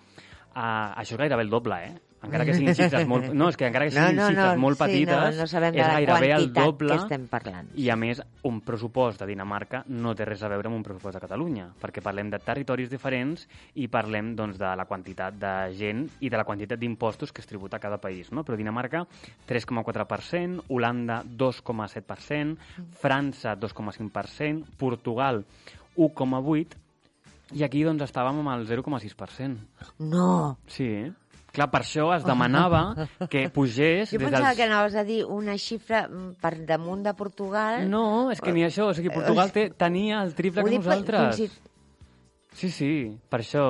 [0.52, 2.11] Uh, això és gairebé el doble, eh?
[2.22, 3.32] Encara que siguin xifres molt...
[3.34, 5.46] No, és que encara que No, siguin no, no, xifres molt sí, petites, no, no
[5.50, 7.70] sabem és gairebé el doble que estem parlant.
[7.74, 11.18] i a més, un pressupost de Dinamarca no té res a veure amb un pressupost
[11.18, 16.04] de Catalunya, perquè parlem de territoris diferents i parlem doncs, de la quantitat de gent
[16.20, 18.30] i de la quantitat d'impostos que es tributa a cada país.
[18.30, 18.44] No?
[18.46, 19.02] Però Dinamarca,
[19.48, 22.56] 3,4%, Holanda, 2,7%,
[23.02, 25.42] França, 2,5%, Portugal,
[25.96, 26.78] 1,8%,
[27.52, 29.90] i aquí doncs, estàvem amb el 0,6%.
[30.08, 30.56] No!
[30.72, 30.88] Sí,
[31.52, 34.10] clar, per això es demanava que pugés...
[34.12, 34.56] Jo pensava dels...
[34.58, 37.82] que anaves a dir una xifra mm, per damunt de Portugal.
[37.90, 38.88] No, és que ni això.
[38.90, 41.36] O sigui, Portugal té, tenia el triple que per- nosaltres.
[41.36, 41.68] fins i-
[42.52, 42.88] Sí, sí,
[43.32, 43.62] per això.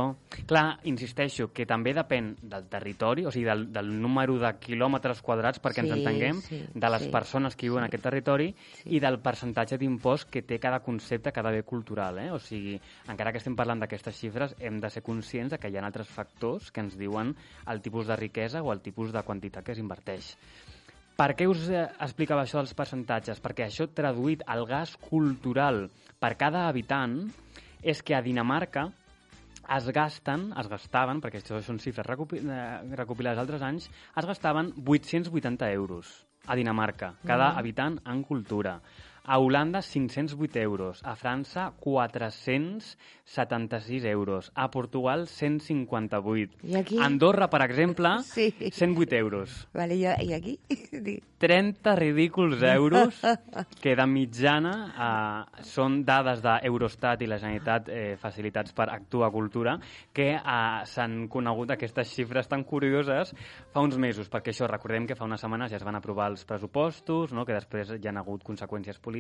[0.49, 5.61] Clar, insisteixo, que també depèn del territori, o sigui, del, del número de quilòmetres quadrats,
[5.63, 8.49] perquè ens Sí, entenguem, sí, de les sí, persones que viuen en aquest territori
[8.91, 12.19] i del percentatge d'impost que té cada concepte, cada bé cultural.
[12.25, 12.31] Eh?
[12.35, 12.75] O sigui,
[13.13, 16.11] encara que estem parlant d'aquestes xifres, hem de ser conscients de que hi ha altres
[16.11, 17.37] factors que ens diuen
[17.71, 20.35] el tipus de riquesa o el tipus de quantitat que s'inverteix.
[21.13, 23.39] Per què us eh, explicava això dels percentatges?
[23.45, 25.85] Perquè això traduït al gas cultural
[26.19, 27.21] per cada habitant
[27.83, 28.89] és que a Dinamarca
[29.77, 35.71] es gasten, es gastaven, perquè això són xifres eh, recopilades altres anys, es gastaven 880
[35.73, 36.13] euros
[36.47, 37.59] a Dinamarca, cada mm.
[37.59, 38.81] habitant en cultura.
[39.25, 41.01] A Holanda, 508 euros.
[41.05, 44.53] A França, 476 euros.
[44.55, 46.59] A Portugal, 158.
[46.63, 46.99] I aquí?
[46.99, 48.55] A Andorra, per exemple, Sí.
[48.71, 49.67] 108 euros.
[49.73, 50.59] Vale, i, i aquí?
[51.43, 53.21] 30 ridículs euros
[53.81, 59.75] que de mitjana eh, són dades d'Eurostat i la Generalitat eh, facilitats per Actua Cultura
[60.15, 63.35] que eh, s'han conegut aquestes xifres tan curioses
[63.75, 66.47] fa uns mesos, perquè això, recordem que fa unes setmanes ja es van aprovar els
[66.47, 67.43] pressupostos, no?
[67.43, 69.12] que després hi han hagut conseqüències polítiques,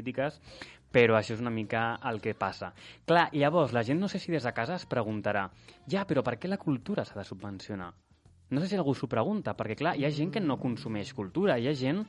[0.92, 2.72] però això és una mica el que passa.
[3.09, 5.48] Clar, llavors, la gent no sé si des de casa es preguntarà
[5.88, 7.92] ja, però per què la cultura s'ha de subvencionar?
[8.52, 11.55] No sé si algú s'ho pregunta, perquè clar, hi ha gent que no consumeix cultura,
[11.57, 12.02] hi ha gent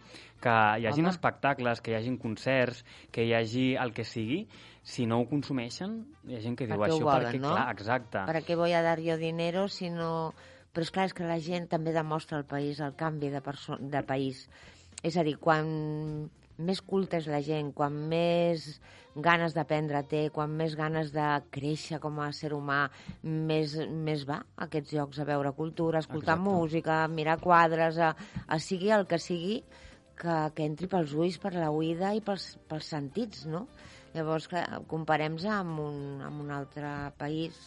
[0.43, 1.13] que hi hagin Home.
[1.15, 2.83] espectacles, que hi hagin concerts,
[3.15, 4.41] que hi hagi el que sigui,
[4.83, 7.53] si no ho consumeixen, hi ha gent que Per diu què això volen, perquè, no?
[7.55, 8.25] clar, exacte.
[8.27, 10.33] ¿Para qué voy a dar yo dinero si no...
[10.73, 13.39] Però és clar, és que la gent també demostra al país el canvi de,
[13.93, 14.47] de país.
[15.05, 15.67] És a dir, quan
[16.57, 18.67] més culta és la gent, quan més
[19.15, 22.87] ganes d'aprendre té, quan més ganes de créixer com a ser humà,
[23.23, 26.49] més, més va a aquests llocs a veure cultura, a escoltar Exacte.
[26.49, 28.13] música, a mirar quadres, a,
[28.47, 29.61] a sigui el que sigui,
[30.17, 33.67] que, que entri pels ulls, per la oïda i pels, pels sentits, no?
[34.13, 34.49] Llavors,
[34.89, 37.57] comparem-se amb, un, amb un altre país.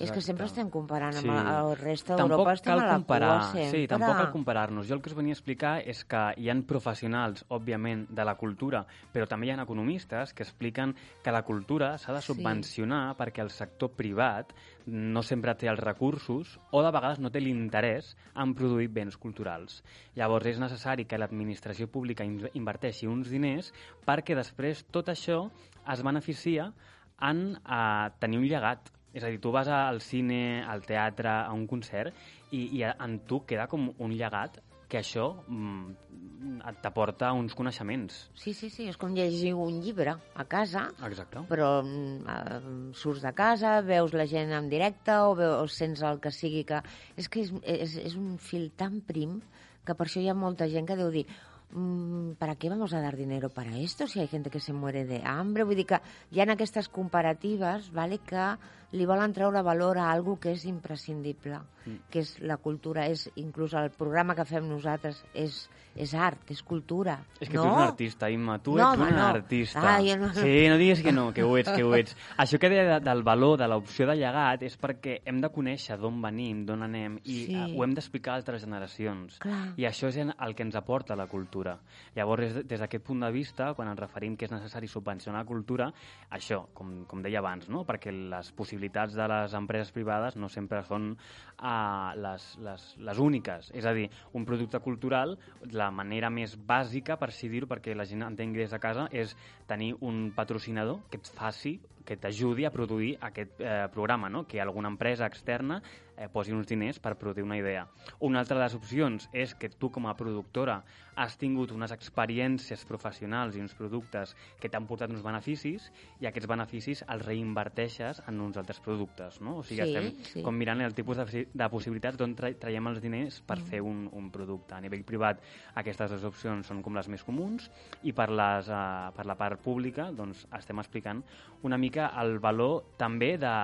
[0.00, 1.28] És que sempre estem comparant amb Sí.
[1.28, 3.70] el, el resta d'Europa, estem cal a la comparar, cua sempre.
[3.80, 4.88] Sí, tampoc cal comparar-nos.
[4.88, 8.34] Jo el que us venia a explicar és que hi han professionals, òbviament, de la
[8.36, 12.32] cultura, però també hi ha economistes que expliquen que la cultura s'ha de Sí.
[12.32, 14.52] subvencionar perquè el sector privat
[14.86, 19.82] no sempre té els recursos o de vegades no té l'interès en produir béns culturals.
[20.14, 23.72] Llavors és necessari que l'administració pública in- inverteixi uns diners
[24.06, 25.50] perquè després tot això
[25.92, 26.72] es beneficia
[27.20, 28.90] en eh, tenir un llegat.
[29.14, 32.14] És a dir, tu vas al cine, al teatre, a un concert,
[32.50, 38.18] i, i en tu queda com un llegat que això mm, t'aporta uns coneixements.
[38.38, 41.42] Sí, sí, sí, és com llegir un llibre a casa, Exacte.
[41.48, 42.60] però eh,
[42.94, 46.62] surts de casa, veus la gent en directe o, veu, o sents el que sigui
[46.68, 46.82] que...
[47.16, 49.40] És que és, és, és un fil tan prim
[49.84, 51.26] que per això hi ha molta gent que deu dir
[51.72, 55.04] mm, ¿para qué vamos a dar dinero para esto si hay gente que se muere
[55.04, 55.64] de hambre?
[55.64, 56.00] Vull dir que
[56.30, 58.46] hi ha aquestes comparatives vale, que
[58.94, 61.96] li volen treure valor a algo que és imprescindible, mm.
[62.10, 65.64] que és la cultura, és inclús el programa que fem nosaltres és,
[65.98, 67.16] és art, és cultura.
[67.40, 67.64] És que no?
[67.64, 69.24] tu ets un artista, Imma, tu No, ets un no.
[69.26, 69.82] artista.
[69.96, 72.16] Ah, jo no- Sí, no diguis que no, que ho ets, que ho ets.
[72.38, 75.98] Això que deia de- del valor, de l'opció de llegat, és perquè hem de conèixer
[75.98, 77.54] d'on venim, d'on anem, i Sí.
[77.54, 79.38] eh, ho hem d'explicar a altres generacions.
[79.40, 79.74] Clar.
[79.76, 81.78] I això és el que ens aporta la cultura.
[82.14, 85.92] Llavors, des d'aquest punt de vista, quan ens referim que és necessari subvencionar la cultura,
[86.30, 87.84] això, com, com deia abans, no?
[87.84, 93.70] perquè les possibilitats de les empreses privades no sempre són uh, les, les, les úniques.
[93.74, 95.36] És a dir, un producte cultural,
[95.72, 99.36] la manera més bàsica, per així dir-ho, perquè la gent entengui des de casa, és
[99.70, 104.44] tenir un patrocinador que et faci que t'ajudi a produir aquest eh, programa, no?
[104.46, 105.80] que alguna empresa externa
[106.16, 107.86] eh, posi uns diners per produir una idea.
[108.20, 110.82] Una altra de les opcions és que tu com a productora
[111.14, 115.86] has tingut unes experiències professionals i uns productes que t'han portat uns beneficis
[116.20, 119.40] i aquests beneficis els reinverteixes en uns altres productes.
[119.40, 119.58] No?
[119.60, 120.42] O sigui, Sí, estem sí.
[120.42, 124.08] com mirant el tipus de, de possibilitats d'on tra traiem els diners per fer un,
[124.12, 124.74] un producte.
[124.74, 125.42] A nivell privat
[125.74, 127.70] aquestes dues opcions són com les més comuns
[128.02, 131.22] i per, les, uh, per la part pública doncs, estem explicant
[131.62, 133.54] una mica el valor també de,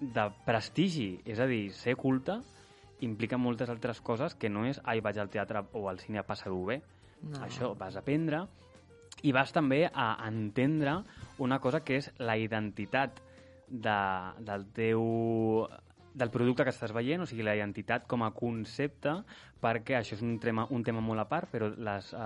[0.00, 2.40] de prestigi, és a dir, ser culte
[3.04, 6.26] implica moltes altres coses que no és ai, vaig al teatre o al cine a
[6.26, 6.80] passar-ho bé.
[7.24, 7.40] No.
[7.44, 8.44] Això, vas a aprendre
[9.24, 10.98] i vas també a entendre
[11.38, 13.20] una cosa que és la identitat
[13.68, 13.98] de,
[14.44, 15.04] del teu
[16.14, 19.16] del producte que estàs veient, o sigui, la identitat com a concepte,
[19.62, 22.20] perquè això és un tema, un tema molt a part, però les eh,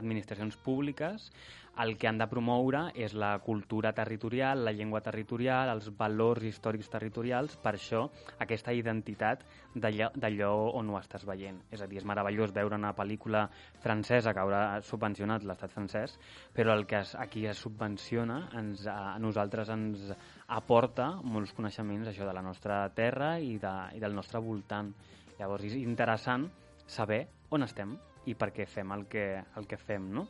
[0.00, 1.30] administracions públiques
[1.78, 6.90] el que han de promoure és la cultura territorial, la llengua territorial, els valors històrics
[6.92, 8.04] territorials, per això
[8.44, 9.42] aquesta identitat
[9.74, 11.58] d'allò on ho estàs veient.
[11.74, 13.48] És a dir, és meravellós veure una pel·lícula
[13.82, 16.18] francesa que haurà subvencionat l'estat francès,
[16.54, 20.12] però el que es, aquí es subvenciona ens, a, a nosaltres ens
[20.46, 24.94] aporta molts coneixements això de la nostra terra i, de, i del nostre voltant.
[25.40, 26.46] Llavors és interessant
[26.86, 30.26] saber on estem i per què fem el que, el que fem, no?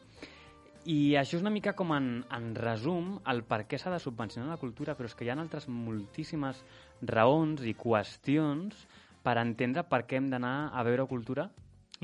[0.85, 4.51] I això és una mica com en, en resum el per què s'ha de subvencionar
[4.51, 6.61] la cultura, però és que hi ha altres moltíssimes
[7.09, 8.83] raons i qüestions
[9.25, 11.49] per entendre per què hem d'anar a veure cultura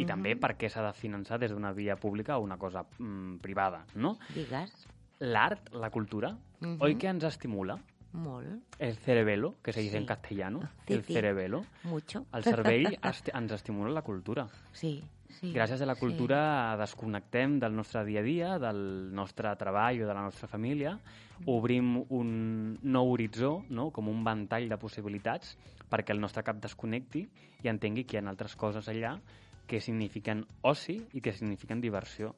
[0.01, 3.37] i també per què s'ha de finançar des d'una via pública o una cosa mm,
[3.43, 4.15] privada, no?
[4.33, 4.87] Digues.
[5.21, 6.77] L'art, la cultura, Mhm.
[6.81, 7.77] oi que ens estimula?
[8.13, 8.65] Molt.
[8.79, 9.99] El cerebelo, que se dice Sí.
[9.99, 11.13] en castellano, Sí, el sí.
[11.13, 11.65] cerebelo.
[11.85, 12.27] Mucho.
[12.33, 14.49] El cervell esti- ens estimula la cultura.
[14.73, 15.53] Sí, sí.
[15.55, 16.01] Gràcies a la sí.
[16.01, 20.99] cultura desconnectem del nostre dia a dia, del nostre treball o de la nostra família,
[21.47, 23.91] obrim un nou horitzó, no?
[23.91, 25.57] com un ventall de possibilitats,
[25.89, 27.29] perquè el nostre cap desconnecti
[27.63, 29.21] i entengui que hi ha altres coses allà
[29.67, 32.35] que signifiquen oci i que signifiquen diversió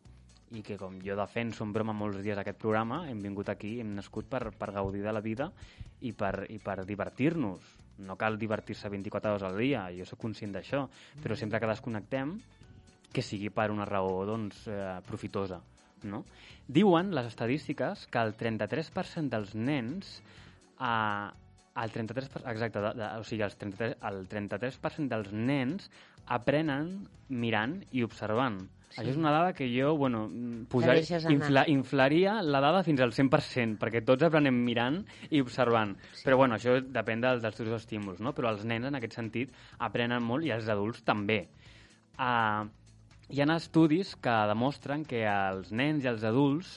[0.52, 3.94] i que com jo defenso en broma molts dies aquest programa, hem vingut aquí, hem
[3.96, 5.50] nascut per, per gaudir de la vida
[6.00, 7.72] i per, i per divertir-nos.
[8.02, 10.86] No cal divertir-se 24 hores al dia, jo sóc conscient d'això,
[11.22, 12.34] però sempre que desconnectem,
[13.12, 15.60] que sigui per una raó doncs, eh, profitosa.
[16.08, 16.24] No?
[16.66, 20.16] Diuen les estadístiques que el 33% dels nens
[20.80, 21.28] eh,
[21.82, 25.88] el 33%, exacte, de, de, o sigui, els 33, el 33% dels nens
[26.26, 28.62] aprenen mirant i observant.
[28.92, 29.00] Sí.
[29.00, 30.26] Això és una dada que jo, bueno,
[30.68, 31.32] posar, deixes anar.
[31.32, 34.98] infla, inflaria la dada fins al 100%, perquè tots aprenem mirant
[35.30, 35.94] i observant.
[36.12, 36.26] Sí.
[36.26, 38.34] Però bueno, això depèn dels, dels teus estímuls, no?
[38.36, 41.46] Però els nens, en aquest sentit, aprenen molt i els adults també.
[42.20, 42.68] Uh,
[43.32, 46.76] hi ha estudis que demostren que els nens i els adults,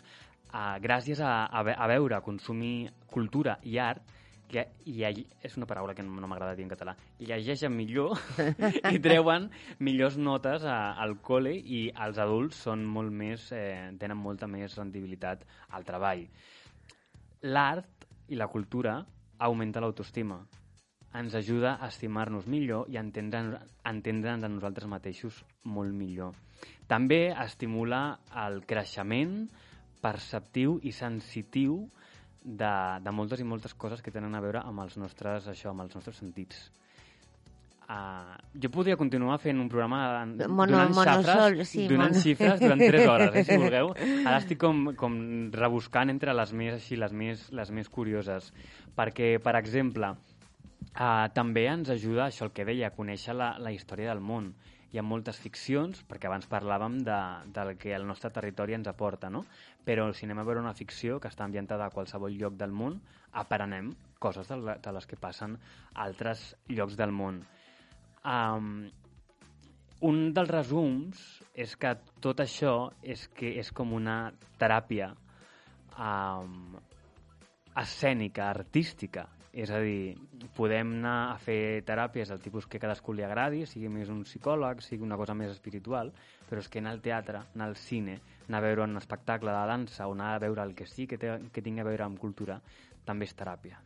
[0.54, 4.16] uh, gràcies a, a, a veure, a consumir cultura i art,
[4.50, 8.18] que i és una paraula que no, m'agrada dir en català, llegeixen millor
[8.94, 14.18] i treuen millors notes a, al col·le i els adults són molt més, eh, tenen
[14.18, 16.26] molta més rendibilitat al treball.
[17.46, 19.00] L'art i la cultura
[19.46, 20.40] augmenta l'autoestima.
[21.16, 26.34] Ens ajuda a estimar-nos millor i a entendre'ns entendre'ns a nosaltres mateixos molt millor.
[26.88, 29.46] També estimula el creixement
[30.02, 31.86] perceptiu i sensitiu
[32.46, 35.82] de, de moltes i moltes coses que tenen a veure amb els nostres, això, amb
[35.88, 36.68] els nostres sentits.
[37.86, 42.60] Uh, jo podria continuar fent un programa Mono- donant, monosol, xifres, sí, donant mono- xifres
[42.64, 43.92] durant 3 hores, eh, si vulgueu.
[44.26, 45.18] Ara estic com, com
[45.54, 48.48] rebuscant entre les més, així, les més, les més curioses.
[48.98, 53.74] Perquè, per exemple, uh, també ens ajuda, això el que deia, a conèixer la, la
[53.76, 54.54] història del món.
[54.96, 57.16] Hi ha moltes ficcions, perquè abans parlàvem de,
[57.52, 59.42] del que el nostre territori ens aporta, no?
[59.84, 63.02] Però si anem a veure una ficció que està ambientada a qualsevol lloc del món,
[63.42, 63.90] aprenem
[64.24, 67.42] coses de, de les que passen a altres llocs del món.
[68.24, 68.88] Um,
[70.08, 71.92] un dels resums és que
[72.24, 74.32] tot això és que és com una
[74.64, 75.12] teràpia
[76.00, 76.80] um,
[77.84, 79.28] escènica, artística.
[79.56, 80.18] És a dir,
[80.58, 84.84] podem anar a fer teràpies del tipus que cadascú li agradi, sigui més un psicòleg,
[84.84, 86.12] sigui una cosa més espiritual,
[86.50, 89.66] però és que anar al teatre, anar al cine, anar a veure un espectacle de
[89.72, 92.20] dansa o anar a veure el que sí que, té, que tingui a veure amb
[92.20, 92.60] cultura,
[93.08, 93.85] també és teràpia.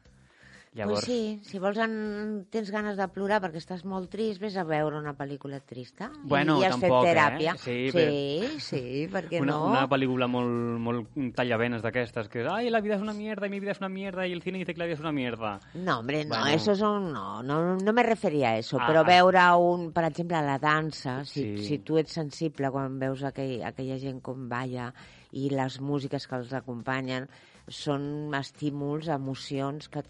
[0.77, 0.99] Llavors...
[0.99, 2.45] Pues sí, si vols en...
[2.53, 6.12] tens ganes de plorar perquè estàs molt trist, vés a veure una pel·lícula trista.
[6.23, 7.13] Bueno, I, i has tampoc, fet eh?
[7.15, 7.55] teràpia.
[7.58, 9.71] Sí, sí, sí, per què una, no?
[9.71, 13.49] una pel·lícula molt, molt tallavenes d'aquestes, que és, ai, la vida és una mierda, y
[13.49, 15.60] mi vida es una mierda, y el cine dice que la vida es una mierda.
[15.73, 16.47] No, hombre, no, Bueno.
[16.53, 19.10] eso son, no, no, no me referia a eso, Ah, però ah.
[19.10, 21.65] veure un, per exemple, la dansa, si, Sí.
[21.65, 24.93] si tu ets sensible quan veus aquell, aquella gent com balla
[25.32, 27.27] i les músiques que els acompanyen,
[27.69, 30.03] són estímuls, emocions que,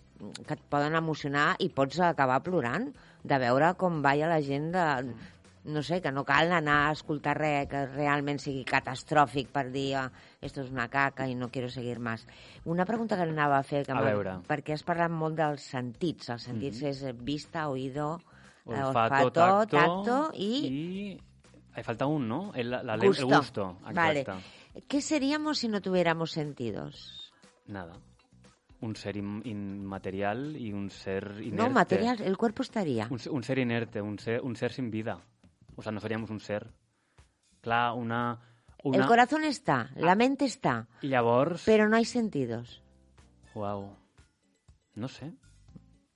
[0.45, 2.89] que et poden emocionar i pots acabar plorant
[3.23, 4.85] de veure com balla la gent de,
[5.69, 9.89] no sé, que no cal anar a escoltar res que realment sigui catastròfic per dir
[9.99, 10.05] ah,
[10.41, 12.25] esto és una caca i no quiero seguir más.
[12.65, 14.37] Una pregunta que anava a fer, que A veure.
[14.47, 16.29] perquè has parlat molt dels sentits.
[16.31, 18.21] Els sentits és vista, oído,
[18.65, 21.19] eh, Olfato, tacto, tacto i.
[21.75, 22.51] Ahí falta un, ¿no?
[22.55, 23.27] El, la, el gusto.
[23.27, 23.77] gusto.
[23.93, 24.25] Vale.
[24.87, 27.18] ¿Qué seríamos si no tuviéramos sentidos?
[27.69, 27.93] Nada.
[28.81, 31.55] Un ser in- inmaterial y un ser inerte.
[31.55, 33.07] No, material, el cuerpo estaría.
[33.09, 35.19] Un, se- un ser inerte, un ser, un ser sin vida.
[35.75, 36.67] O sea, no seríamos un ser.
[37.61, 38.39] Clar, una...
[38.83, 38.97] una...
[38.97, 41.63] El corazón está, la mente está, I llavors...
[41.65, 42.81] pero no hay sentidos.
[43.53, 43.95] Uau.
[44.95, 45.33] No sé.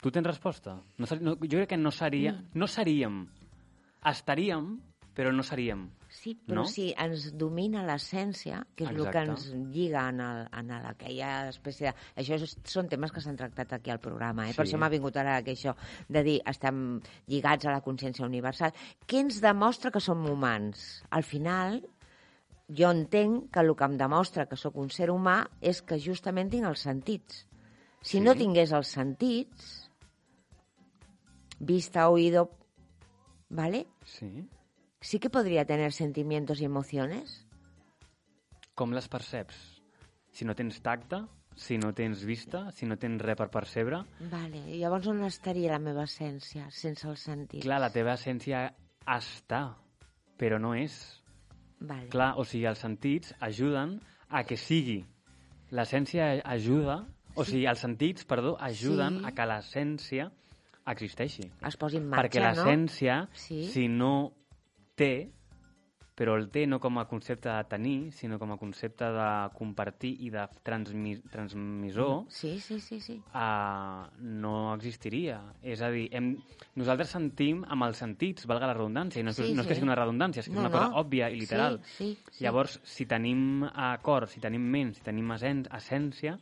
[0.02, 0.82] Tu tens resposta?
[0.98, 2.32] No, no, jo crec que no seria...
[2.34, 2.50] Mm.
[2.54, 3.28] No seríem.
[4.04, 4.82] Estaríem,
[5.16, 5.90] però no seríem.
[6.14, 6.66] Sí, però No?
[6.70, 9.32] si ens domina l'essència, que és el que Exacte.
[9.32, 11.94] ens lliga en, el, en el, aquella espècie de...
[12.22, 14.54] Això és, són temes que s'han tractat aquí al programa, eh?
[14.54, 14.72] per Sí.
[14.76, 15.74] això m'ha vingut ara que això
[16.08, 18.72] de dir estem lligats a la consciència universal.
[19.08, 21.02] Què ens demostra que som humans?
[21.10, 21.82] Al final,
[22.70, 26.52] jo entenc que el que em demostra que sóc un ser humà és que justament
[26.54, 27.48] tinc els sentits.
[28.04, 28.22] Si Sí.
[28.22, 29.90] no tingués els sentits,
[31.60, 32.52] vista, oído,
[33.50, 33.88] ¿vale?
[34.06, 34.48] Sí.
[35.04, 37.46] Sí que podría tener sentimientos y emociones.
[38.74, 39.58] Com les perceps?
[40.34, 41.20] Si no tens tacte,
[41.60, 44.00] si no tens vista, si no tens res per percebre,
[44.32, 47.62] Vale, i llavors on estaria la meva essència sense el sentit?
[47.62, 48.64] clar, la teva essència
[49.06, 49.76] està,
[50.40, 50.96] però no és.
[51.84, 52.08] Vale.
[52.10, 54.00] Clar, o sigui, els sentits ajuden
[54.30, 55.04] a que sigui.
[55.70, 57.02] L'essència ajuda,
[57.36, 59.26] o sigui, els sentits, perdó, ajuden Sí.
[59.28, 60.32] a que l'essència
[60.88, 61.52] existeixi.
[61.68, 62.48] Es posi en marxa, Perquè no?
[62.50, 63.66] l'essència, Sí.
[63.68, 64.34] si no
[64.96, 65.30] té,
[66.14, 70.12] però el té no com a concepte de tenir, sinó com a concepte de compartir
[70.22, 73.16] i de transmi transmissor, Sí, sí, sí, sí.
[73.34, 75.40] uh, no existiria.
[75.64, 76.36] És a dir, hem,
[76.78, 79.68] nosaltres sentim amb els sentits, valga la redundància, i no, Sí, no és sí.
[79.72, 81.02] que sigui una redundància, és No, una cosa no.
[81.02, 81.80] òbvia i literal.
[81.84, 82.44] Sí, sí, sí.
[82.46, 83.66] Llavors, si tenim
[84.04, 86.38] cor, si tenim ment, si tenim essència,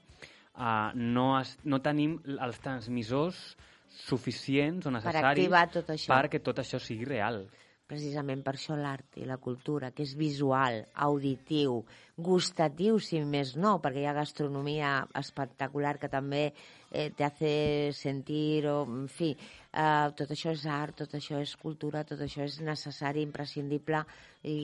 [0.57, 3.55] uh, no, es, no tenim els transmissors
[3.87, 6.11] suficients o necessaris activar tot això.
[6.11, 7.45] perquè tot això sigui real.
[7.91, 11.81] Precisament per això l'art i la cultura, que és visual, auditiu,
[12.15, 17.53] gustatiu, si més no, perquè hi ha gastronomia espectacular que també eh, te hace
[17.97, 22.47] sentir, o, en fi, eh, tot això és art, tot això és cultura, tot això
[22.47, 24.05] és necessari, imprescindible
[24.47, 24.59] i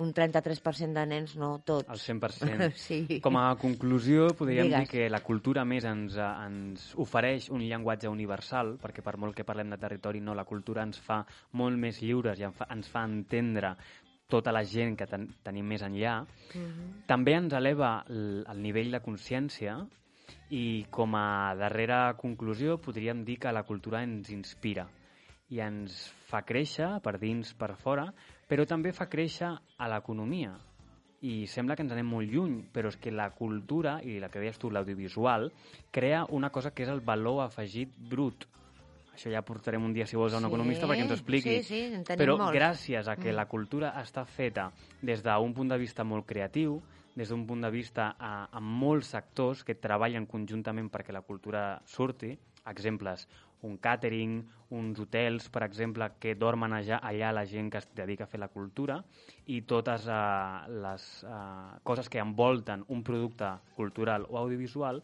[0.00, 1.88] un 33% de nens, no tots.
[1.92, 2.70] El 100%.
[2.82, 3.20] Sí.
[3.24, 4.80] Com a conclusió, podríem Digues.
[4.80, 9.36] dir que la cultura més ens, eh, ens ofereix un llenguatge universal, perquè per molt
[9.36, 11.22] que parlem de territori, no, la cultura ens fa
[11.60, 13.76] molt més lliures i ens fa, entendre
[14.32, 16.22] tota la gent que ten, tenim més enllà.
[17.06, 19.76] També ens eleva el, el nivell de consciència
[20.52, 24.86] i com a darrera conclusió podríem dir que la cultura ens inspira
[25.52, 28.06] i ens fa créixer per dins, per fora,
[28.52, 30.50] però també fa créixer a l'economia.
[31.24, 34.42] I sembla que ens anem molt lluny, però és que la cultura, i la que
[34.42, 35.46] deies tu, l'audiovisual,
[35.94, 38.44] crea una cosa que és el valor afegit brut.
[39.14, 41.62] Això ja portarem un dia, si vols, a un Sí, economista perquè ens ho expliqui.
[41.62, 42.52] sí, sí, en tenim però molts.
[42.58, 46.82] gràcies a que la cultura està feta des d'un punt de vista molt creatiu,
[47.14, 51.80] des d'un punt de vista a, amb molts sectors que treballen conjuntament perquè la cultura
[51.86, 52.36] surti,
[52.70, 53.26] exemples,
[53.62, 54.42] un catering,
[54.74, 58.40] uns hotels, per exemple, que dormen allà, allà la gent que es dedica a fer
[58.42, 58.98] la cultura
[59.46, 65.02] i totes uh, les uh, coses que envolten un producte cultural o audiovisual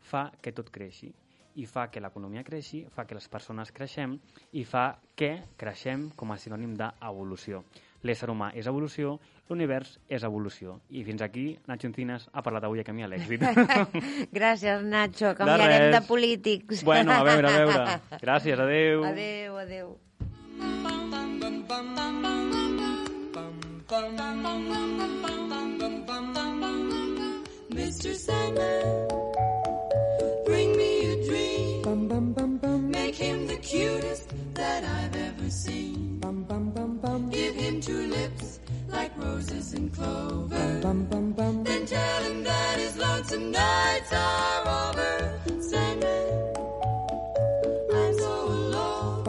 [0.00, 1.12] fa que tot creixi
[1.58, 4.14] i fa que l'economia creixi, fa que les persones creixem
[4.52, 7.64] i fa que creixem com a sinònim d'evolució.
[8.06, 9.16] L'ésser humà és evolució,
[9.50, 10.78] l'univers és evolució.
[10.90, 13.42] I fins aquí, Nacho Encinas ha parlat avui a Camí a l'èxit.
[14.38, 15.34] Gràcies, Nacho.
[15.38, 16.06] Canviarem de, res.
[16.06, 16.84] polítics.
[16.84, 17.96] bueno, a veure, a veure.
[18.24, 19.04] Gràcies, adeu.
[19.04, 19.96] Adéu, adéu.
[27.70, 28.14] Mr.
[28.14, 29.08] Sandman,
[30.44, 32.90] bring me a dream.
[32.90, 36.07] Make him the cutest that I've ever seen.
[37.88, 40.80] Two lips like roses and clover.
[40.82, 45.40] Then tell him that his lonesome nights are over.
[45.58, 46.54] Sandman,
[47.94, 49.24] I'm so alone.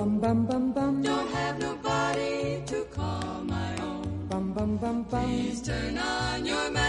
[1.04, 5.06] Don't have nobody to call my own.
[5.10, 6.89] Please turn on your magic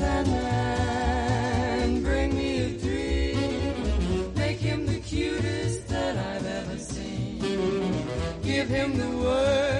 [0.00, 4.32] Sandman, bring me a dream.
[4.34, 7.38] Make him the cutest that I've ever seen.
[8.42, 9.79] Give him the word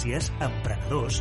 [0.00, 1.20] Tendències, emprenedors...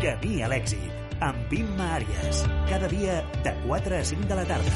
[0.00, 2.38] Camí a l'èxit, amb Imma Àries.
[2.70, 4.72] Cada dia de 4 a 5 de la tarda.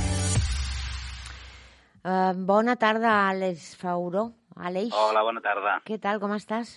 [2.05, 4.27] Uh, bona tarda, Àlex Fauró.
[4.57, 5.79] Àlex, Hola, bona tarda.
[5.89, 6.75] què tal, com estàs?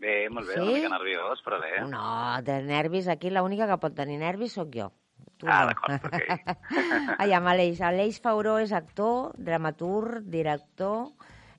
[0.00, 0.60] Bé, molt bé, Sí?
[0.62, 1.72] una mica nerviós, però bé.
[1.90, 4.90] No, de nervis, aquí l'única que pot tenir nervis sóc jo.
[5.36, 5.72] Tu Ah, no.
[5.74, 7.18] d'acord, ok.
[7.18, 7.80] Aviam, Aleix.
[7.80, 11.08] Aleix Fauró és actor, dramaturg, director,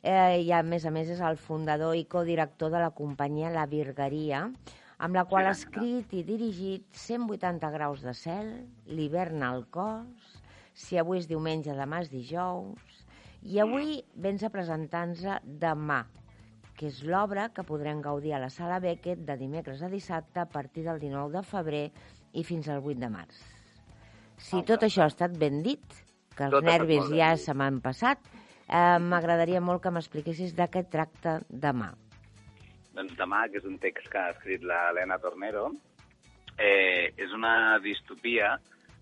[0.03, 3.67] eh, i a més a més és el fundador i codirector de la companyia La
[3.69, 4.45] Virgueria,
[5.01, 8.51] amb la qual ha escrit i dirigit 180 graus de cel,
[8.85, 10.37] L'hivern al cos,
[10.73, 13.01] Si avui és diumenge, demà és dijous,
[13.43, 16.05] i avui vens a presentar-nos Demà,
[16.77, 20.47] que és l'obra que podrem gaudir a la Sala Beckett de dimecres a dissabte a
[20.49, 21.83] partir del 19 de febrer
[22.33, 23.41] i fins al 8 de març.
[24.41, 25.83] Si tot això ha estat ben dit,
[26.33, 28.21] que els Tot nervis ja se m'han passat.
[28.71, 31.89] Eh, M'agradaria molt que m'expliquessis de què tracta demà.
[32.95, 35.65] Doncs demà, que és un text que ha escrit l'Helena Tornero,
[36.57, 38.53] eh, és una distopia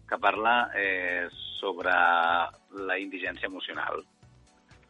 [0.09, 1.27] que parla eh,
[1.59, 1.93] sobre
[2.89, 4.01] la indigència emocional.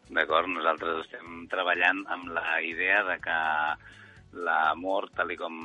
[0.10, 0.48] D'acord?
[0.48, 3.40] Nosaltres estem treballant amb la idea de que
[4.46, 5.56] l'amor, tal i com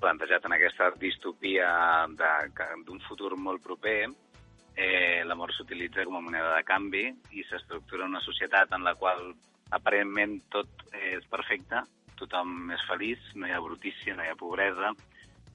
[0.00, 1.70] plantejat en aquesta distopia
[2.12, 4.10] d'un futur molt proper,
[4.78, 7.04] eh, l'amor s'utilitza com a moneda de canvi
[7.34, 9.32] i s'estructura una societat en la qual
[9.74, 11.82] aparentment tot és perfecte,
[12.20, 14.94] tothom és feliç, no hi ha brutícia, no hi ha pobresa,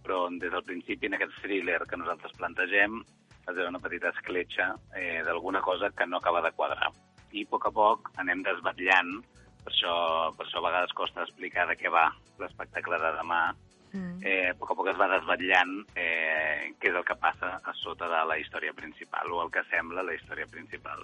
[0.03, 2.99] però des del principi en aquest thriller que nosaltres plantegem
[3.47, 6.91] es veu una petita escletxa eh, d'alguna cosa que no acaba de quadrar.
[7.32, 9.15] I a poc a poc anem desvetllant,
[9.63, 9.95] per això,
[10.36, 12.09] per això a vegades costa explicar de què va
[12.43, 13.43] l'espectacle de demà,
[13.93, 14.23] Mm.
[14.25, 17.73] eh, a poc a poc es va desvetllant eh, què és el que passa a
[17.77, 20.99] sota de la història principal, o el que sembla la història principal.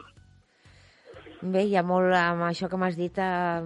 [1.42, 3.62] Bé, hi ha molt amb això que m'has dit eh,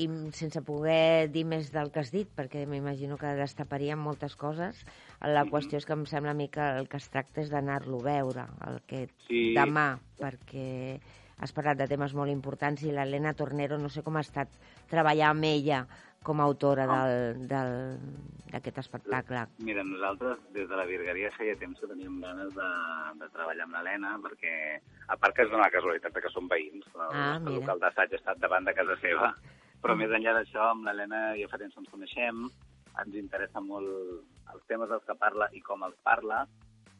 [0.00, 4.80] i sense poder dir més del que has dit, perquè m'imagino que destaparíem moltes coses.
[5.20, 8.00] La qüestió és que em sembla a mi que el que es tracta és d'anar-lo
[8.00, 9.52] a veure, el que Sí.
[9.58, 11.00] demà, perquè
[11.42, 14.48] has parlat de temes molt importants i l'Helena Tornero, no sé com ha estat
[14.90, 15.82] treballar amb ella
[16.22, 16.84] com a autora
[17.50, 17.96] del-
[18.52, 19.40] d'aquest espectacle.
[19.66, 22.68] Mira, nosaltres des de la Virgueria feia temps que teníem ganes de,
[23.18, 24.52] de treballar amb l'Helena, perquè
[25.08, 28.20] a part que és una casualitat que som veïns, el Ah, nostre local d'assaig ha
[28.20, 29.32] estat davant de casa seva,
[29.82, 32.44] però més enllà d'això, amb l'Helena ja fa temps que ens coneixem,
[33.02, 33.88] ens interessa molt
[34.54, 36.44] els temes dels que parla i com els parla,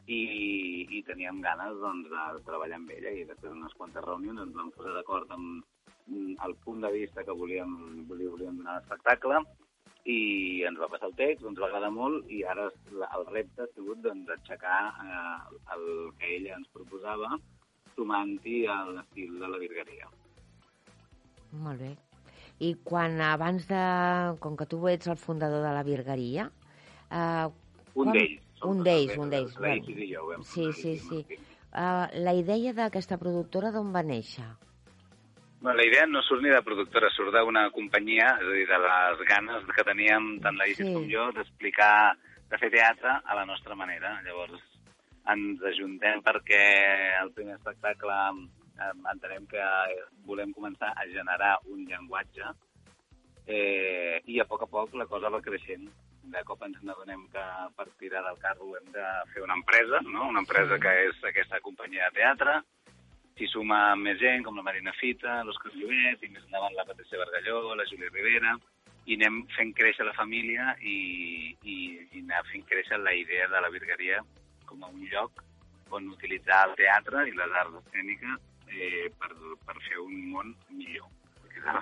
[0.07, 4.55] i, i teníem ganes doncs, de treballar amb ella i després d'unes quantes reunions ens
[4.57, 5.63] vam posar d'acord amb
[6.07, 9.39] mm, el punt de vista que volíem, volíem, volíem donar a l'espectacle
[10.03, 10.17] i
[10.67, 14.01] ens va passar el text, ens va agradar molt i ara el repte ha sigut
[14.03, 15.85] doncs, aixecar eh, el
[16.19, 17.37] que ella ens proposava
[17.95, 20.09] sumant-hi a l'estil de la virgueria.
[21.63, 21.93] Molt bé.
[22.65, 23.81] I quan abans de...
[24.43, 26.47] Com que tu ets el fundador de la Virgueria...
[27.09, 27.45] Eh,
[27.93, 28.42] Un quan- d'ells.
[28.69, 29.55] Un d'ells, un d'ells.
[29.59, 29.83] Bueno.
[29.83, 31.21] Isis i jo ho vam Sí, sí, sí.
[31.23, 31.39] Martí.
[31.73, 34.45] Uh, la idea d'aquesta productora d'on va néixer?
[35.63, 38.79] Bueno, la idea no surt ni de productora, surt d'una companyia, és a dir, de
[38.83, 40.93] les ganes que teníem tant la Isis Sí.
[40.93, 42.17] com jo d'explicar,
[42.49, 44.21] de fer teatre a la nostra manera.
[44.25, 44.59] Llavors,
[45.33, 46.63] ens ajuntem perquè
[47.21, 48.13] el primer espectacle
[49.13, 49.63] entenem que
[50.27, 52.43] volem començar a generar un llenguatge
[53.47, 55.87] eh, i a poc a poc la cosa va creixent.
[56.23, 57.43] De cop ens n'adonem que
[57.75, 60.29] per tirar del carro hem de fer una empresa, no?
[60.29, 62.61] una empresa que és aquesta companyia de teatre,
[63.37, 67.19] s'hi suma més gent, com la Marina Fita, l'Òscar Llobet, i més endavant la Patricia
[67.19, 68.55] Bargalló, la Júlia Rivera,
[69.05, 71.75] i anem fent créixer la família i, i,
[72.13, 74.21] i anar fent créixer la idea de la virgueria
[74.65, 75.43] com a un lloc
[75.91, 78.39] on utilitzar el teatre i les arts escèniques
[78.71, 79.29] eh, per,
[79.67, 81.09] per fer un món millor.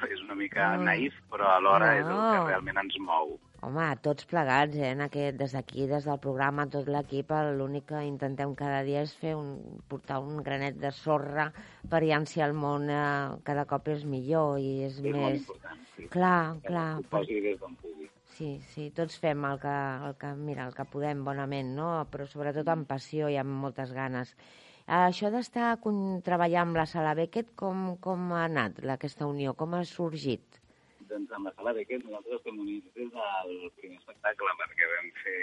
[0.10, 0.84] És una mica Mm.
[0.90, 2.48] naïf, però alhora és el que No.
[2.50, 3.38] realment ens mou.
[3.62, 4.88] Home, tots plegats, eh?
[4.96, 9.12] En aquest, des d'aquí, des del programa, tot l'equip, l'únic que intentem cada dia és
[9.20, 9.52] fer un,
[9.92, 11.46] portar un granet de sorra
[11.92, 13.04] per ja si el món eh,
[13.46, 15.46] cada cop és millor i és, És més...
[15.94, 16.08] Sí.
[16.10, 16.88] Clar, Que clar.
[16.98, 18.10] ho posi des d'on pugui.
[18.34, 19.76] Sí, sí, tots fem el que,
[20.08, 21.92] el que, mira, el que podem bonament, no?
[22.10, 24.34] Però sobretot amb passió i amb moltes ganes.
[24.88, 25.76] Eh, Això d'estar
[26.26, 29.54] treballant amb la Sala Beckett, com, com ha anat aquesta unió?
[29.54, 30.51] Com ha sorgit?
[31.12, 35.42] Doncs amb la sala Beckett nosaltres estem units des del primer espectacle perquè vam fer,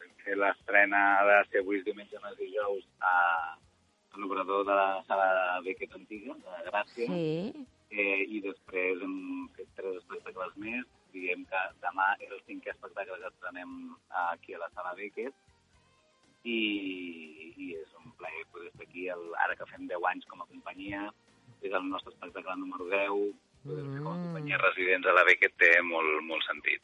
[0.00, 3.14] vam fer l'estrena de ser avui diumenge, no dijous a,
[4.14, 9.16] a l'obrador de la sala Beckett antiga, de Gràcia, Sí, eh, i després hem
[9.58, 10.88] fet tres espectacles més.
[11.14, 13.74] Diguem que demà és el cinquè espectacle que estrenem
[14.24, 15.36] aquí a la sala Beckett
[16.48, 16.60] i,
[17.54, 20.48] i és un plaer poder estar aquí, el, ara que fem 10 anys com a
[20.48, 21.06] companyia,
[21.62, 24.22] és el nostre espectacle número 10, com a Mm.
[24.24, 26.82] companyia residents a la Beckett té molt, molt sentit.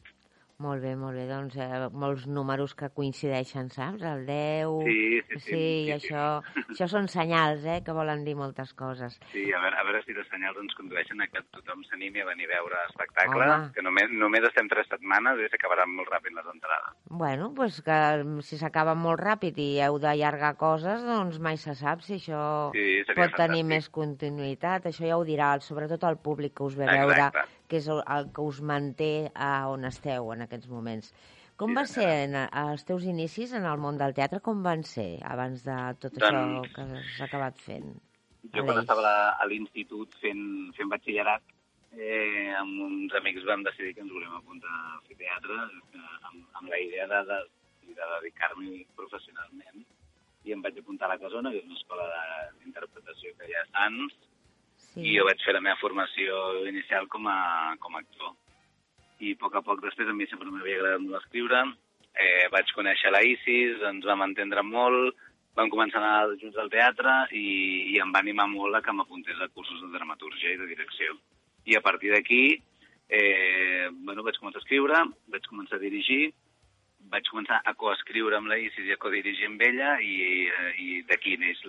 [0.61, 1.25] Molt bé, molt bé.
[1.29, 4.03] Doncs eh, molts números que coincideixen, saps?
[4.05, 4.69] El 10...
[4.85, 5.95] Sí, sí, sí, Sí, i moltíssim.
[5.97, 6.25] això,
[6.75, 9.17] això són senyals, eh?, que volen dir moltes coses.
[9.33, 12.27] Sí, a veure, a veure si els senyals ens condueixen a que tothom s'animi a
[12.29, 13.71] venir a veure l'espectacle, Home.
[13.75, 16.95] que només, només estem tres setmanes i s'acabaran molt ràpid les entrades.
[17.09, 17.99] Bueno, doncs que
[18.47, 23.01] si s'acaba molt ràpid i heu d'allargar coses, doncs mai se sap si això Sí,
[23.15, 23.71] pot tenir fantàstic.
[23.73, 24.85] més continuïtat.
[24.91, 27.07] Això ja ho dirà sobretot el públic que us ve Exacte.
[27.07, 31.13] veure, que és el, el que us manté a on esteu en aquests moments.
[31.61, 34.39] Com Sí, va ser en, els teus inicis en el món del teatre?
[34.43, 37.91] Com van ser abans de tot Doncs- això que has acabat fent?
[38.55, 40.41] Jo quan estava a l'institut fent,
[40.73, 41.43] fent batxillerat,
[41.93, 45.57] eh, amb uns amics vam decidir que ens volíem apuntar a fer teatre
[45.93, 47.39] eh, amb, amb la idea de, de,
[47.93, 49.85] de dedicar-m'hi professionalment
[50.49, 53.53] i em vaig apuntar a la Casona, que és una escola de- d'interpretació que hi
[53.53, 54.15] ha a Sants,
[54.91, 55.05] Sí.
[55.07, 58.33] i jo vaig fer la meva formació inicial com a, com a actor.
[59.23, 61.61] I a poc a poc després a mi sempre m'havia agradat molt escriure,
[62.11, 65.15] eh, vaig conèixer la Isis, ens vam entendre molt,
[65.55, 67.47] vam començar a anar junts al teatre i,
[67.93, 71.15] i em va animar molt a que m'apuntés a cursos de dramatúrgia i de direcció.
[71.67, 72.43] I a partir d'aquí,
[73.07, 76.33] eh, bueno, vaig començar a escriure, vaig començar a dirigir,
[77.11, 81.01] vaig començar a coescriure amb la Isis i a codirigir amb ella i, eh, i
[81.07, 81.63] d'aquí neix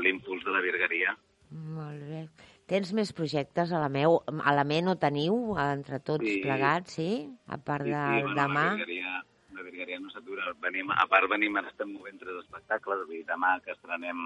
[0.00, 1.16] l'impuls de la virgueria.
[1.50, 2.26] Molt bé.
[2.70, 4.22] Tens més projectes a la meu?
[4.40, 6.38] A la ment ho teniu, entre tots Sí.
[6.40, 7.28] plegats, sí?
[7.46, 8.64] A part Sí, del sí, bueno, demà?
[8.64, 10.52] La virgueria, la virgueria no s'atura.
[10.62, 14.16] Venim, a part venim, ara estem movent tres espectacles, vull dir, demà que estrenem,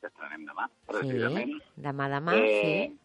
[0.00, 1.52] que estrenem demà, precisament.
[1.62, 2.98] Sí, demà, demà, Eh, sí.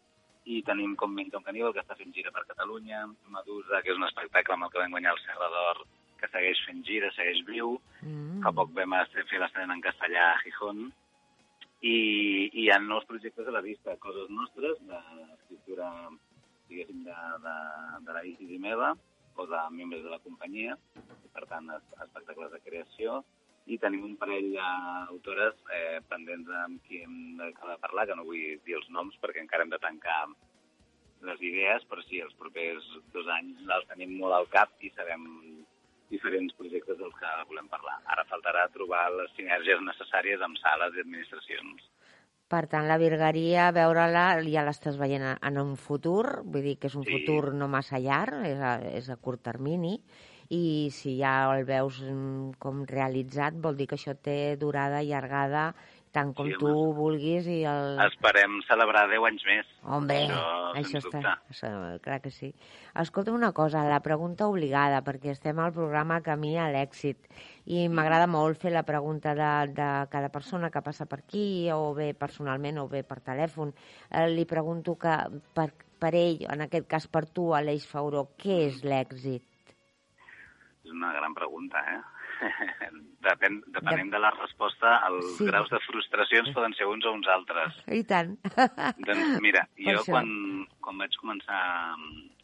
[0.46, 4.04] I tenim com Minton Caníbal, que està fent gira per Catalunya, Medusa, que és un
[4.06, 5.86] espectacle amb el que vam guanyar el Serra d'Or,
[6.18, 7.80] que segueix fent gira, segueix viu.
[8.02, 8.42] Mm.
[8.42, 10.92] Fa poc vam fer l'estrena en castellà a Gijón.
[11.82, 15.90] I, I hi ha nous projectes a la vista, coses nostres, d'escriptura,
[16.70, 17.16] diguéssim, de,
[17.46, 17.56] de,
[18.08, 18.94] de la Isis i meva,
[19.40, 20.76] o de membres de la companyia,
[21.34, 23.22] per tant, es- espectacles de creació,
[23.70, 27.52] i tenim un parell d'autores eh, pendents amb qui hem de
[27.84, 30.24] parlar, que no vull dir els noms perquè encara hem de tancar
[31.28, 35.24] les idees, però sí, els propers dos anys els tenim molt al cap i sabem
[36.10, 38.00] diferents projectes dels que volem parlar.
[38.06, 41.86] Ara faltarà trobar les sinergies necessàries amb sales i administracions.
[42.50, 46.96] Per tant, la virgueria, veure-la, ja l'estàs veient en un futur, vull dir que és
[46.98, 47.12] un Sí.
[47.14, 50.00] futur no massa llarg, és a, és a curt termini,
[50.50, 55.76] i si ja el veus mm, com realitzat, vol dir que això té durada allargada,
[56.12, 56.94] tant com Sí, tu home.
[56.98, 58.00] vulguis i el...
[58.08, 59.68] Esperem celebrar 10 anys més.
[59.84, 60.40] Hombre, això,
[60.80, 61.12] això està...
[61.20, 61.34] dubte.
[61.54, 61.72] Això,
[62.06, 62.50] clar que sí.
[63.04, 67.30] Escolta'm una cosa, la pregunta obligada, perquè estem al programa Camí a l'èxit,
[67.70, 71.94] i m'agrada molt fer la pregunta de, de cada persona que passa per aquí, o
[71.94, 73.76] bé personalment o bé per telèfon.
[74.10, 75.14] Eh, li pregunto que
[75.54, 79.46] per, per ell, en aquest cas per tu, Aleix Fauró, què és l'èxit?
[80.86, 82.00] És una gran pregunta, eh?
[83.26, 85.46] Depèn, depenent de la resposta, els Sí.
[85.50, 87.76] graus de frustracions poden ser uns o uns altres.
[88.00, 88.38] I tant.
[89.08, 90.14] Doncs mira, Per jo això.
[90.14, 90.30] quan,
[90.82, 91.60] quan vaig començar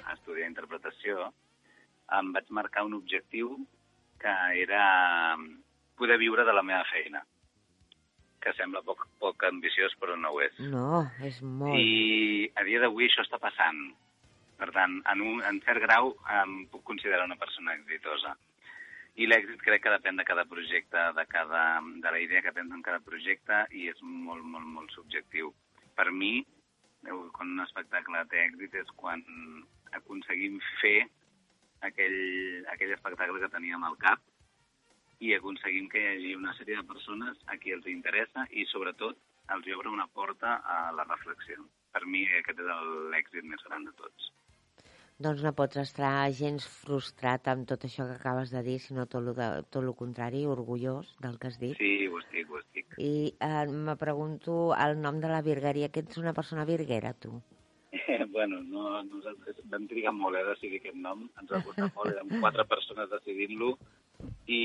[0.06, 1.30] a estudiar interpretació
[2.20, 3.56] em vaig marcar un objectiu
[4.22, 5.36] que era
[5.98, 7.24] poder viure de la meva feina,
[8.44, 10.60] que sembla poc, poc ambiciós però no ho és.
[10.60, 11.74] No, és molt.
[11.80, 13.80] I a dia d'avui això està passant.
[14.60, 18.36] Per tant, en, un, en cert grau em puc considerar una persona exitosa.
[19.16, 21.64] I l'èxit crec que depèn de cada projecte, de, cada,
[22.04, 25.54] de la idea que tens en cada projecte i és molt, molt, molt subjectiu.
[25.96, 26.34] Per mi,
[27.06, 29.24] quan un espectacle té èxit és quan
[30.00, 31.06] aconseguim fer
[31.88, 32.18] aquell,
[32.74, 34.20] aquell espectacle que teníem al cap
[35.24, 39.22] i aconseguim que hi hagi una sèrie de persones a qui els interessa i, sobretot,
[39.56, 41.64] els obre una porta a la reflexió.
[41.94, 44.32] Per mi aquest és l'èxit més gran de tots.
[45.16, 49.22] Doncs no pots estar gens frustrat amb tot això que acabes de dir, sinó tot
[49.22, 51.78] el, de, tot el contrari, orgullós del que has dit.
[51.80, 52.98] Sí, ho estic, ho estic.
[53.00, 57.32] I eh, me pregunto el nom de la virgueria, que ets una persona virguera, tu.
[58.36, 62.12] bueno, no, nosaltres vam trigar molt eh, a decidir aquest nom, ens va costar molt,
[62.12, 63.72] érem quatre persones decidint-lo
[64.52, 64.60] i,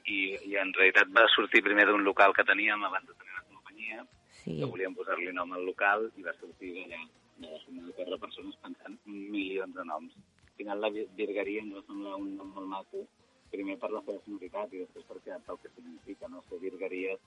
[0.00, 0.18] i,
[0.48, 4.06] i en realitat va sortir primer d'un local que teníem abans de tenir la companyia,
[4.44, 4.58] Sí.
[4.60, 6.98] que volíem posar-li nom al local i va sortir d'allà,
[7.38, 10.14] de una de quatre persones pensant milions de noms.
[10.44, 13.04] Al final la vir- virgueria ens va semblar un nom molt maco,
[13.50, 16.42] primer per la seva sonoritat i després perquè pel que significa, no?
[16.48, 17.18] Ser virgueries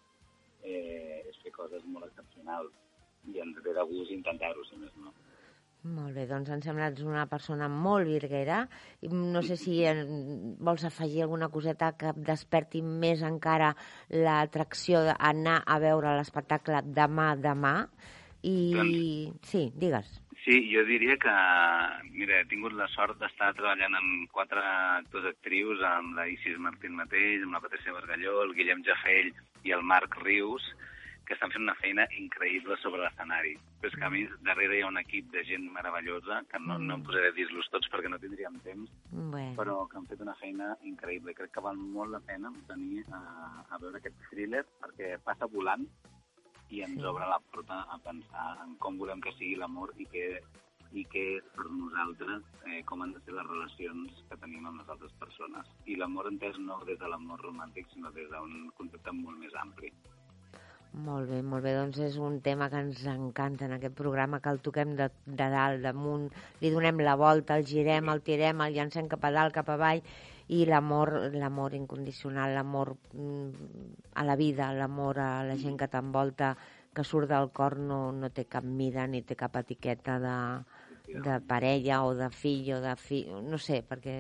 [0.64, 2.72] eh, és fer coses molt excepcionals
[3.32, 5.14] i ens ve de gust intentar-ho, si més no.
[5.88, 8.64] Molt bé, doncs em sembla que ets una persona molt virguera.
[9.08, 9.94] No sé si eh,
[10.60, 13.70] vols afegir alguna coseta que desperti més encara
[14.10, 17.76] l'atracció d'anar a veure l'espectacle demà, demà.
[18.48, 18.56] I...
[18.74, 20.08] Doncs- Sí, digues.
[20.48, 21.32] Sí, jo diria que,
[22.14, 26.96] mira, he tingut la sort d'estar treballant amb quatre actors actrius, amb la Isis Martín
[26.96, 29.34] mateix, amb la Patricia Bargalló, el Guillem Jafell
[29.68, 30.64] i el Marc Rius,
[31.28, 33.58] que estan fent una feina increïble sobre l'escenari.
[33.82, 36.78] Però és que a mi darrere hi ha un equip de gent meravellosa, que no,
[36.80, 40.24] no em posaré a dir-los tots perquè no tindríem temps, Bueno, però que han fet
[40.24, 41.36] una feina increïble.
[41.36, 43.20] Crec que val molt la pena venir a,
[43.68, 45.84] a veure aquest thriller perquè passa volant
[46.70, 47.06] i ens Sí.
[47.06, 50.42] obre la porta a pensar en com volem que sigui l'amor i què,
[50.94, 54.80] i què és per nosaltres, eh, com han de ser les relacions que tenim amb
[54.80, 55.68] les altres persones.
[55.86, 59.92] I l'amor entès no des de l'amor romàntic, sinó des d'un concepte molt més ampli.
[60.94, 61.76] molt bé, molt bé.
[61.76, 65.50] Doncs és un tema que ens encanta en aquest programa, que el toquem de, de
[65.54, 69.54] dalt, damunt, li donem la volta, el girem, el tirem, el llancem cap a dalt,
[69.54, 70.02] cap avall,
[70.48, 76.56] i l'amor l'amor incondicional, l'amor mm, a la vida, l'amor a la gent que t'envolta,
[76.96, 80.38] que surt del cor no, no té cap mida ni té cap etiqueta de,
[81.14, 84.18] de parella o de fill o de fill, no sé, perquè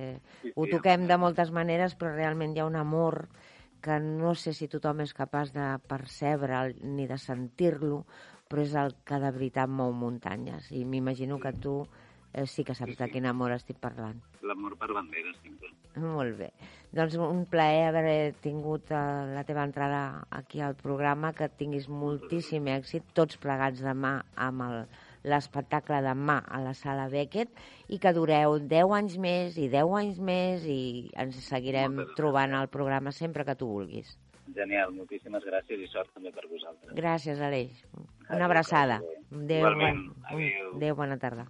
[0.53, 3.25] ho toquem de moltes maneres, però realment hi ha un amor
[3.81, 8.03] que no sé si tothom és capaç de percebre'l ni de sentir-lo,
[8.49, 10.71] però és el que de veritat mou muntanyes.
[10.71, 11.79] I m'imagino que tu
[12.33, 14.21] eh, sí que saps de quin amor estic parlant.
[14.41, 15.69] L'amor per bandera, sempre.
[15.97, 16.51] Molt bé.
[16.93, 19.01] Doncs un plaer haver tingut eh,
[19.33, 24.79] la teva entrada aquí al programa, que tinguis moltíssim èxit, tots plegats demà amb el
[25.27, 27.49] l'espectacle demà a la sala Beckett
[27.91, 32.69] i que dureu 10 anys més i 10 anys més i ens seguirem trobant al
[32.71, 34.13] programa sempre que tu vulguis.
[34.55, 36.93] Genial, moltíssimes gràcies i sort també per vosaltres.
[36.95, 37.83] Gràcies, Aleix.
[38.29, 39.01] Una abraçada.
[39.01, 39.67] adéu.
[39.67, 40.75] Adéu, bon- Adéu.
[40.77, 41.49] Adéu, bona tarda.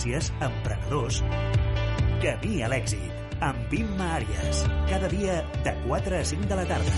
[0.00, 1.20] Tendències, emprenedors...
[2.20, 3.12] Camí a l'èxit,
[3.44, 4.62] amb Imma Àries.
[4.88, 6.92] Cada dia de 4 a 5 de la tarda.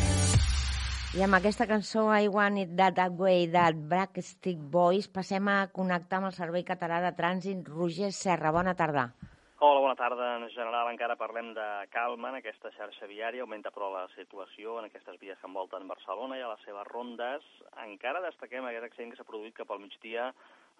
[1.14, 6.18] I amb aquesta cançó I Want It That Way That Blackstick Boys passem a connectar
[6.18, 7.66] amb el Servei Català de Trànsit.
[7.68, 9.10] Roger Serra, bona tarda.
[9.58, 10.36] Hola, bona tarda.
[10.38, 13.42] En general encara parlem de calma en aquesta xarxa viària.
[13.42, 17.46] Augmenta però la situació en aquestes vies que envolten Barcelona i a les seves rondes.
[17.82, 20.32] Encara destaquem aquest accident que s'ha produït cap al migdia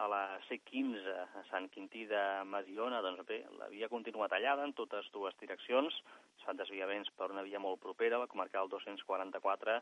[0.02, 3.00] a la C15, a Sant Quintí de Mediona.
[3.04, 5.94] Doncs bé, la via continua tallada en totes dues direccions.
[6.38, 9.76] Es fan desviaments per una via molt propera, la comarcal 244,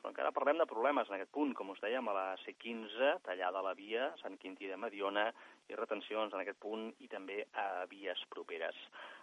[0.00, 3.62] però encara parlem de problemes en aquest punt, com us dèiem, a la C15, tallada
[3.62, 5.28] la via, Sant Quintí de Mediona,
[5.70, 8.74] i retencions en aquest punt i també a vies properes.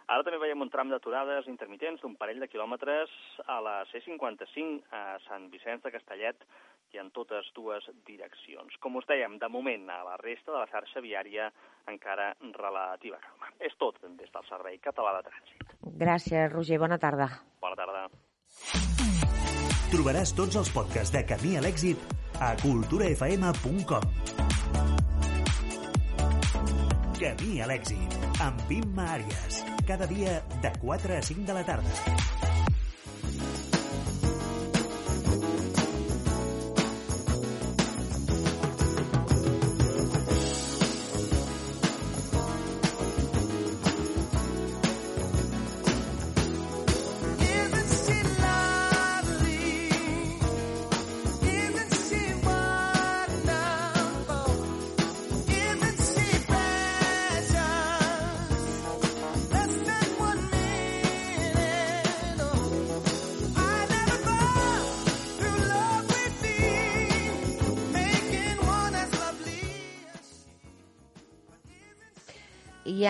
[0.08, 3.12] Ara també veiem un tram d'aturades intermitents d'un parell de quilòmetres
[3.44, 6.48] a la C55 a Sant Vicenç de Castellet
[6.94, 8.76] i en totes dues direccions.
[8.82, 11.50] Com us dèiem, de moment a la resta de la xarxa viària
[11.88, 13.52] encara relativa calma.
[13.60, 15.76] És tot des del Servei Català de Trànsit.
[16.04, 16.78] Gràcies, Roger.
[16.78, 17.28] Bona tarda.
[17.60, 18.08] Bona tarda.
[19.88, 22.02] Trobaràs tots els podcasts de Camí a l'èxit
[22.44, 24.04] a culturafm.com.
[27.18, 29.62] Camí a l'èxit, amb Imma Àries.
[29.88, 32.37] Cada dia de 4 a 5 de la tarda.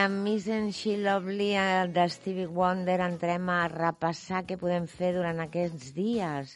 [0.08, 5.42] Miss and She Lovely eh, de Stevie Wonder entrem a repassar què podem fer durant
[5.44, 6.54] aquests dies.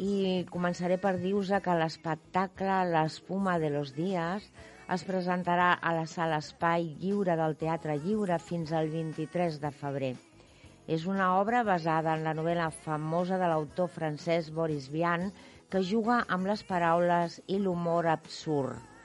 [0.00, 4.48] I començaré per dir-vos que l'espectacle L'espuma de los días
[4.96, 10.14] es presentarà a la sala Espai Lliure del Teatre Lliure fins al 23 de febrer.
[10.88, 15.32] És una obra basada en la novel·la famosa de l'autor francès Boris Vian
[15.68, 18.95] que juga amb les paraules i l'humor absurd.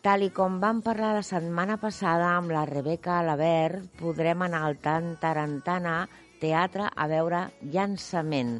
[0.00, 4.78] Tal i com vam parlar la setmana passada amb la Rebeca Alabert, podrem anar al
[4.80, 5.96] Tan Tarantana
[6.40, 7.42] Teatre a veure
[7.74, 8.54] Llançament,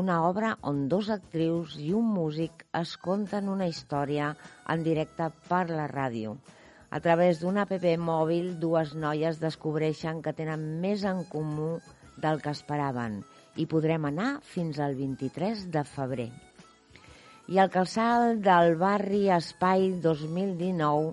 [0.00, 4.32] una obra on dos actrius i un músic es conten una història
[4.74, 6.34] en directe per la ràdio.
[6.90, 7.70] A través d'un app
[8.10, 11.76] mòbil, dues noies descobreixen que tenen més en comú
[12.18, 13.22] del que esperaven
[13.54, 16.32] i podrem anar fins al 23 de febrer.
[17.50, 21.08] I al calçal del barri Espai 2019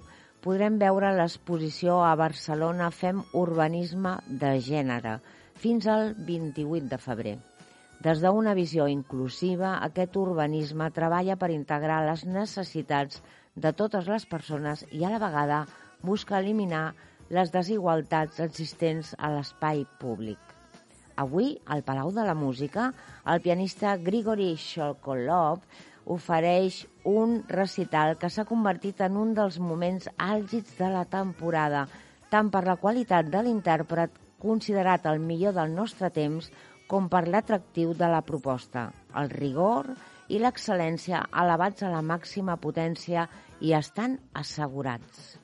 [0.45, 4.11] podrem veure l'exposició a Barcelona Fem Urbanisme
[4.43, 5.15] de Gènere
[5.63, 7.33] fins al 28 de febrer.
[8.05, 13.23] Des d'una visió inclusiva, aquest urbanisme treballa per integrar les necessitats
[13.55, 15.63] de totes les persones i a la vegada
[16.05, 16.91] busca eliminar
[17.33, 20.37] les desigualtats existents a l'espai públic.
[21.17, 22.91] Avui, al Palau de la Música,
[23.25, 25.65] el pianista Grigori Sholkolov
[26.13, 31.85] ofereix un recital que s'ha convertit en un dels moments àlgids de la temporada,
[32.31, 36.51] tant per la qualitat de l'intèrpret, considerat el millor del nostre temps,
[36.87, 38.87] com per l'atractiu de la proposta,
[39.19, 39.91] el rigor
[40.31, 43.27] i l'excel·lència elevats a la màxima potència
[43.59, 45.35] i estan assegurats.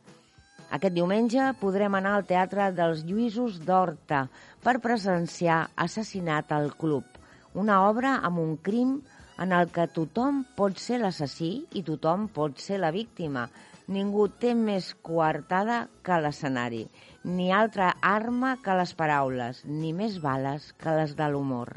[0.74, 4.24] Aquest diumenge podrem anar al Teatre dels Lluïsos d'Horta
[4.64, 7.06] per presenciar Assassinat al Club,
[7.54, 8.96] una obra amb un crim
[9.40, 13.48] en el que tothom pot ser l'assassí i tothom pot ser la víctima.
[13.88, 16.86] Ningú té més coartada que l'escenari,
[17.24, 21.74] ni altra arma que les paraules, ni més bales que les de l'humor.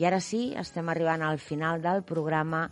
[0.00, 2.68] I ara sí, estem arribant al final del programa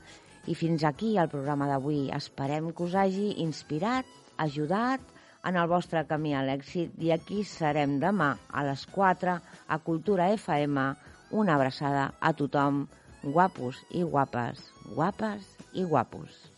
[0.48, 2.06] i fins aquí el programa d'avui.
[2.16, 4.08] Esperem que us hagi inspirat,
[4.40, 5.04] ajudat
[5.44, 9.36] en el vostre camí a l'èxit i aquí serem demà a les 4
[9.68, 10.86] a Cultura FM.
[11.36, 12.86] Una abraçada a tothom
[13.22, 16.49] guapos y guapas, guapas y guapos.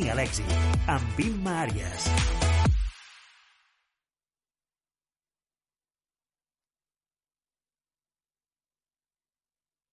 [0.00, 0.52] Camí a l'èxit,
[0.88, 2.29] amb Imma Àries.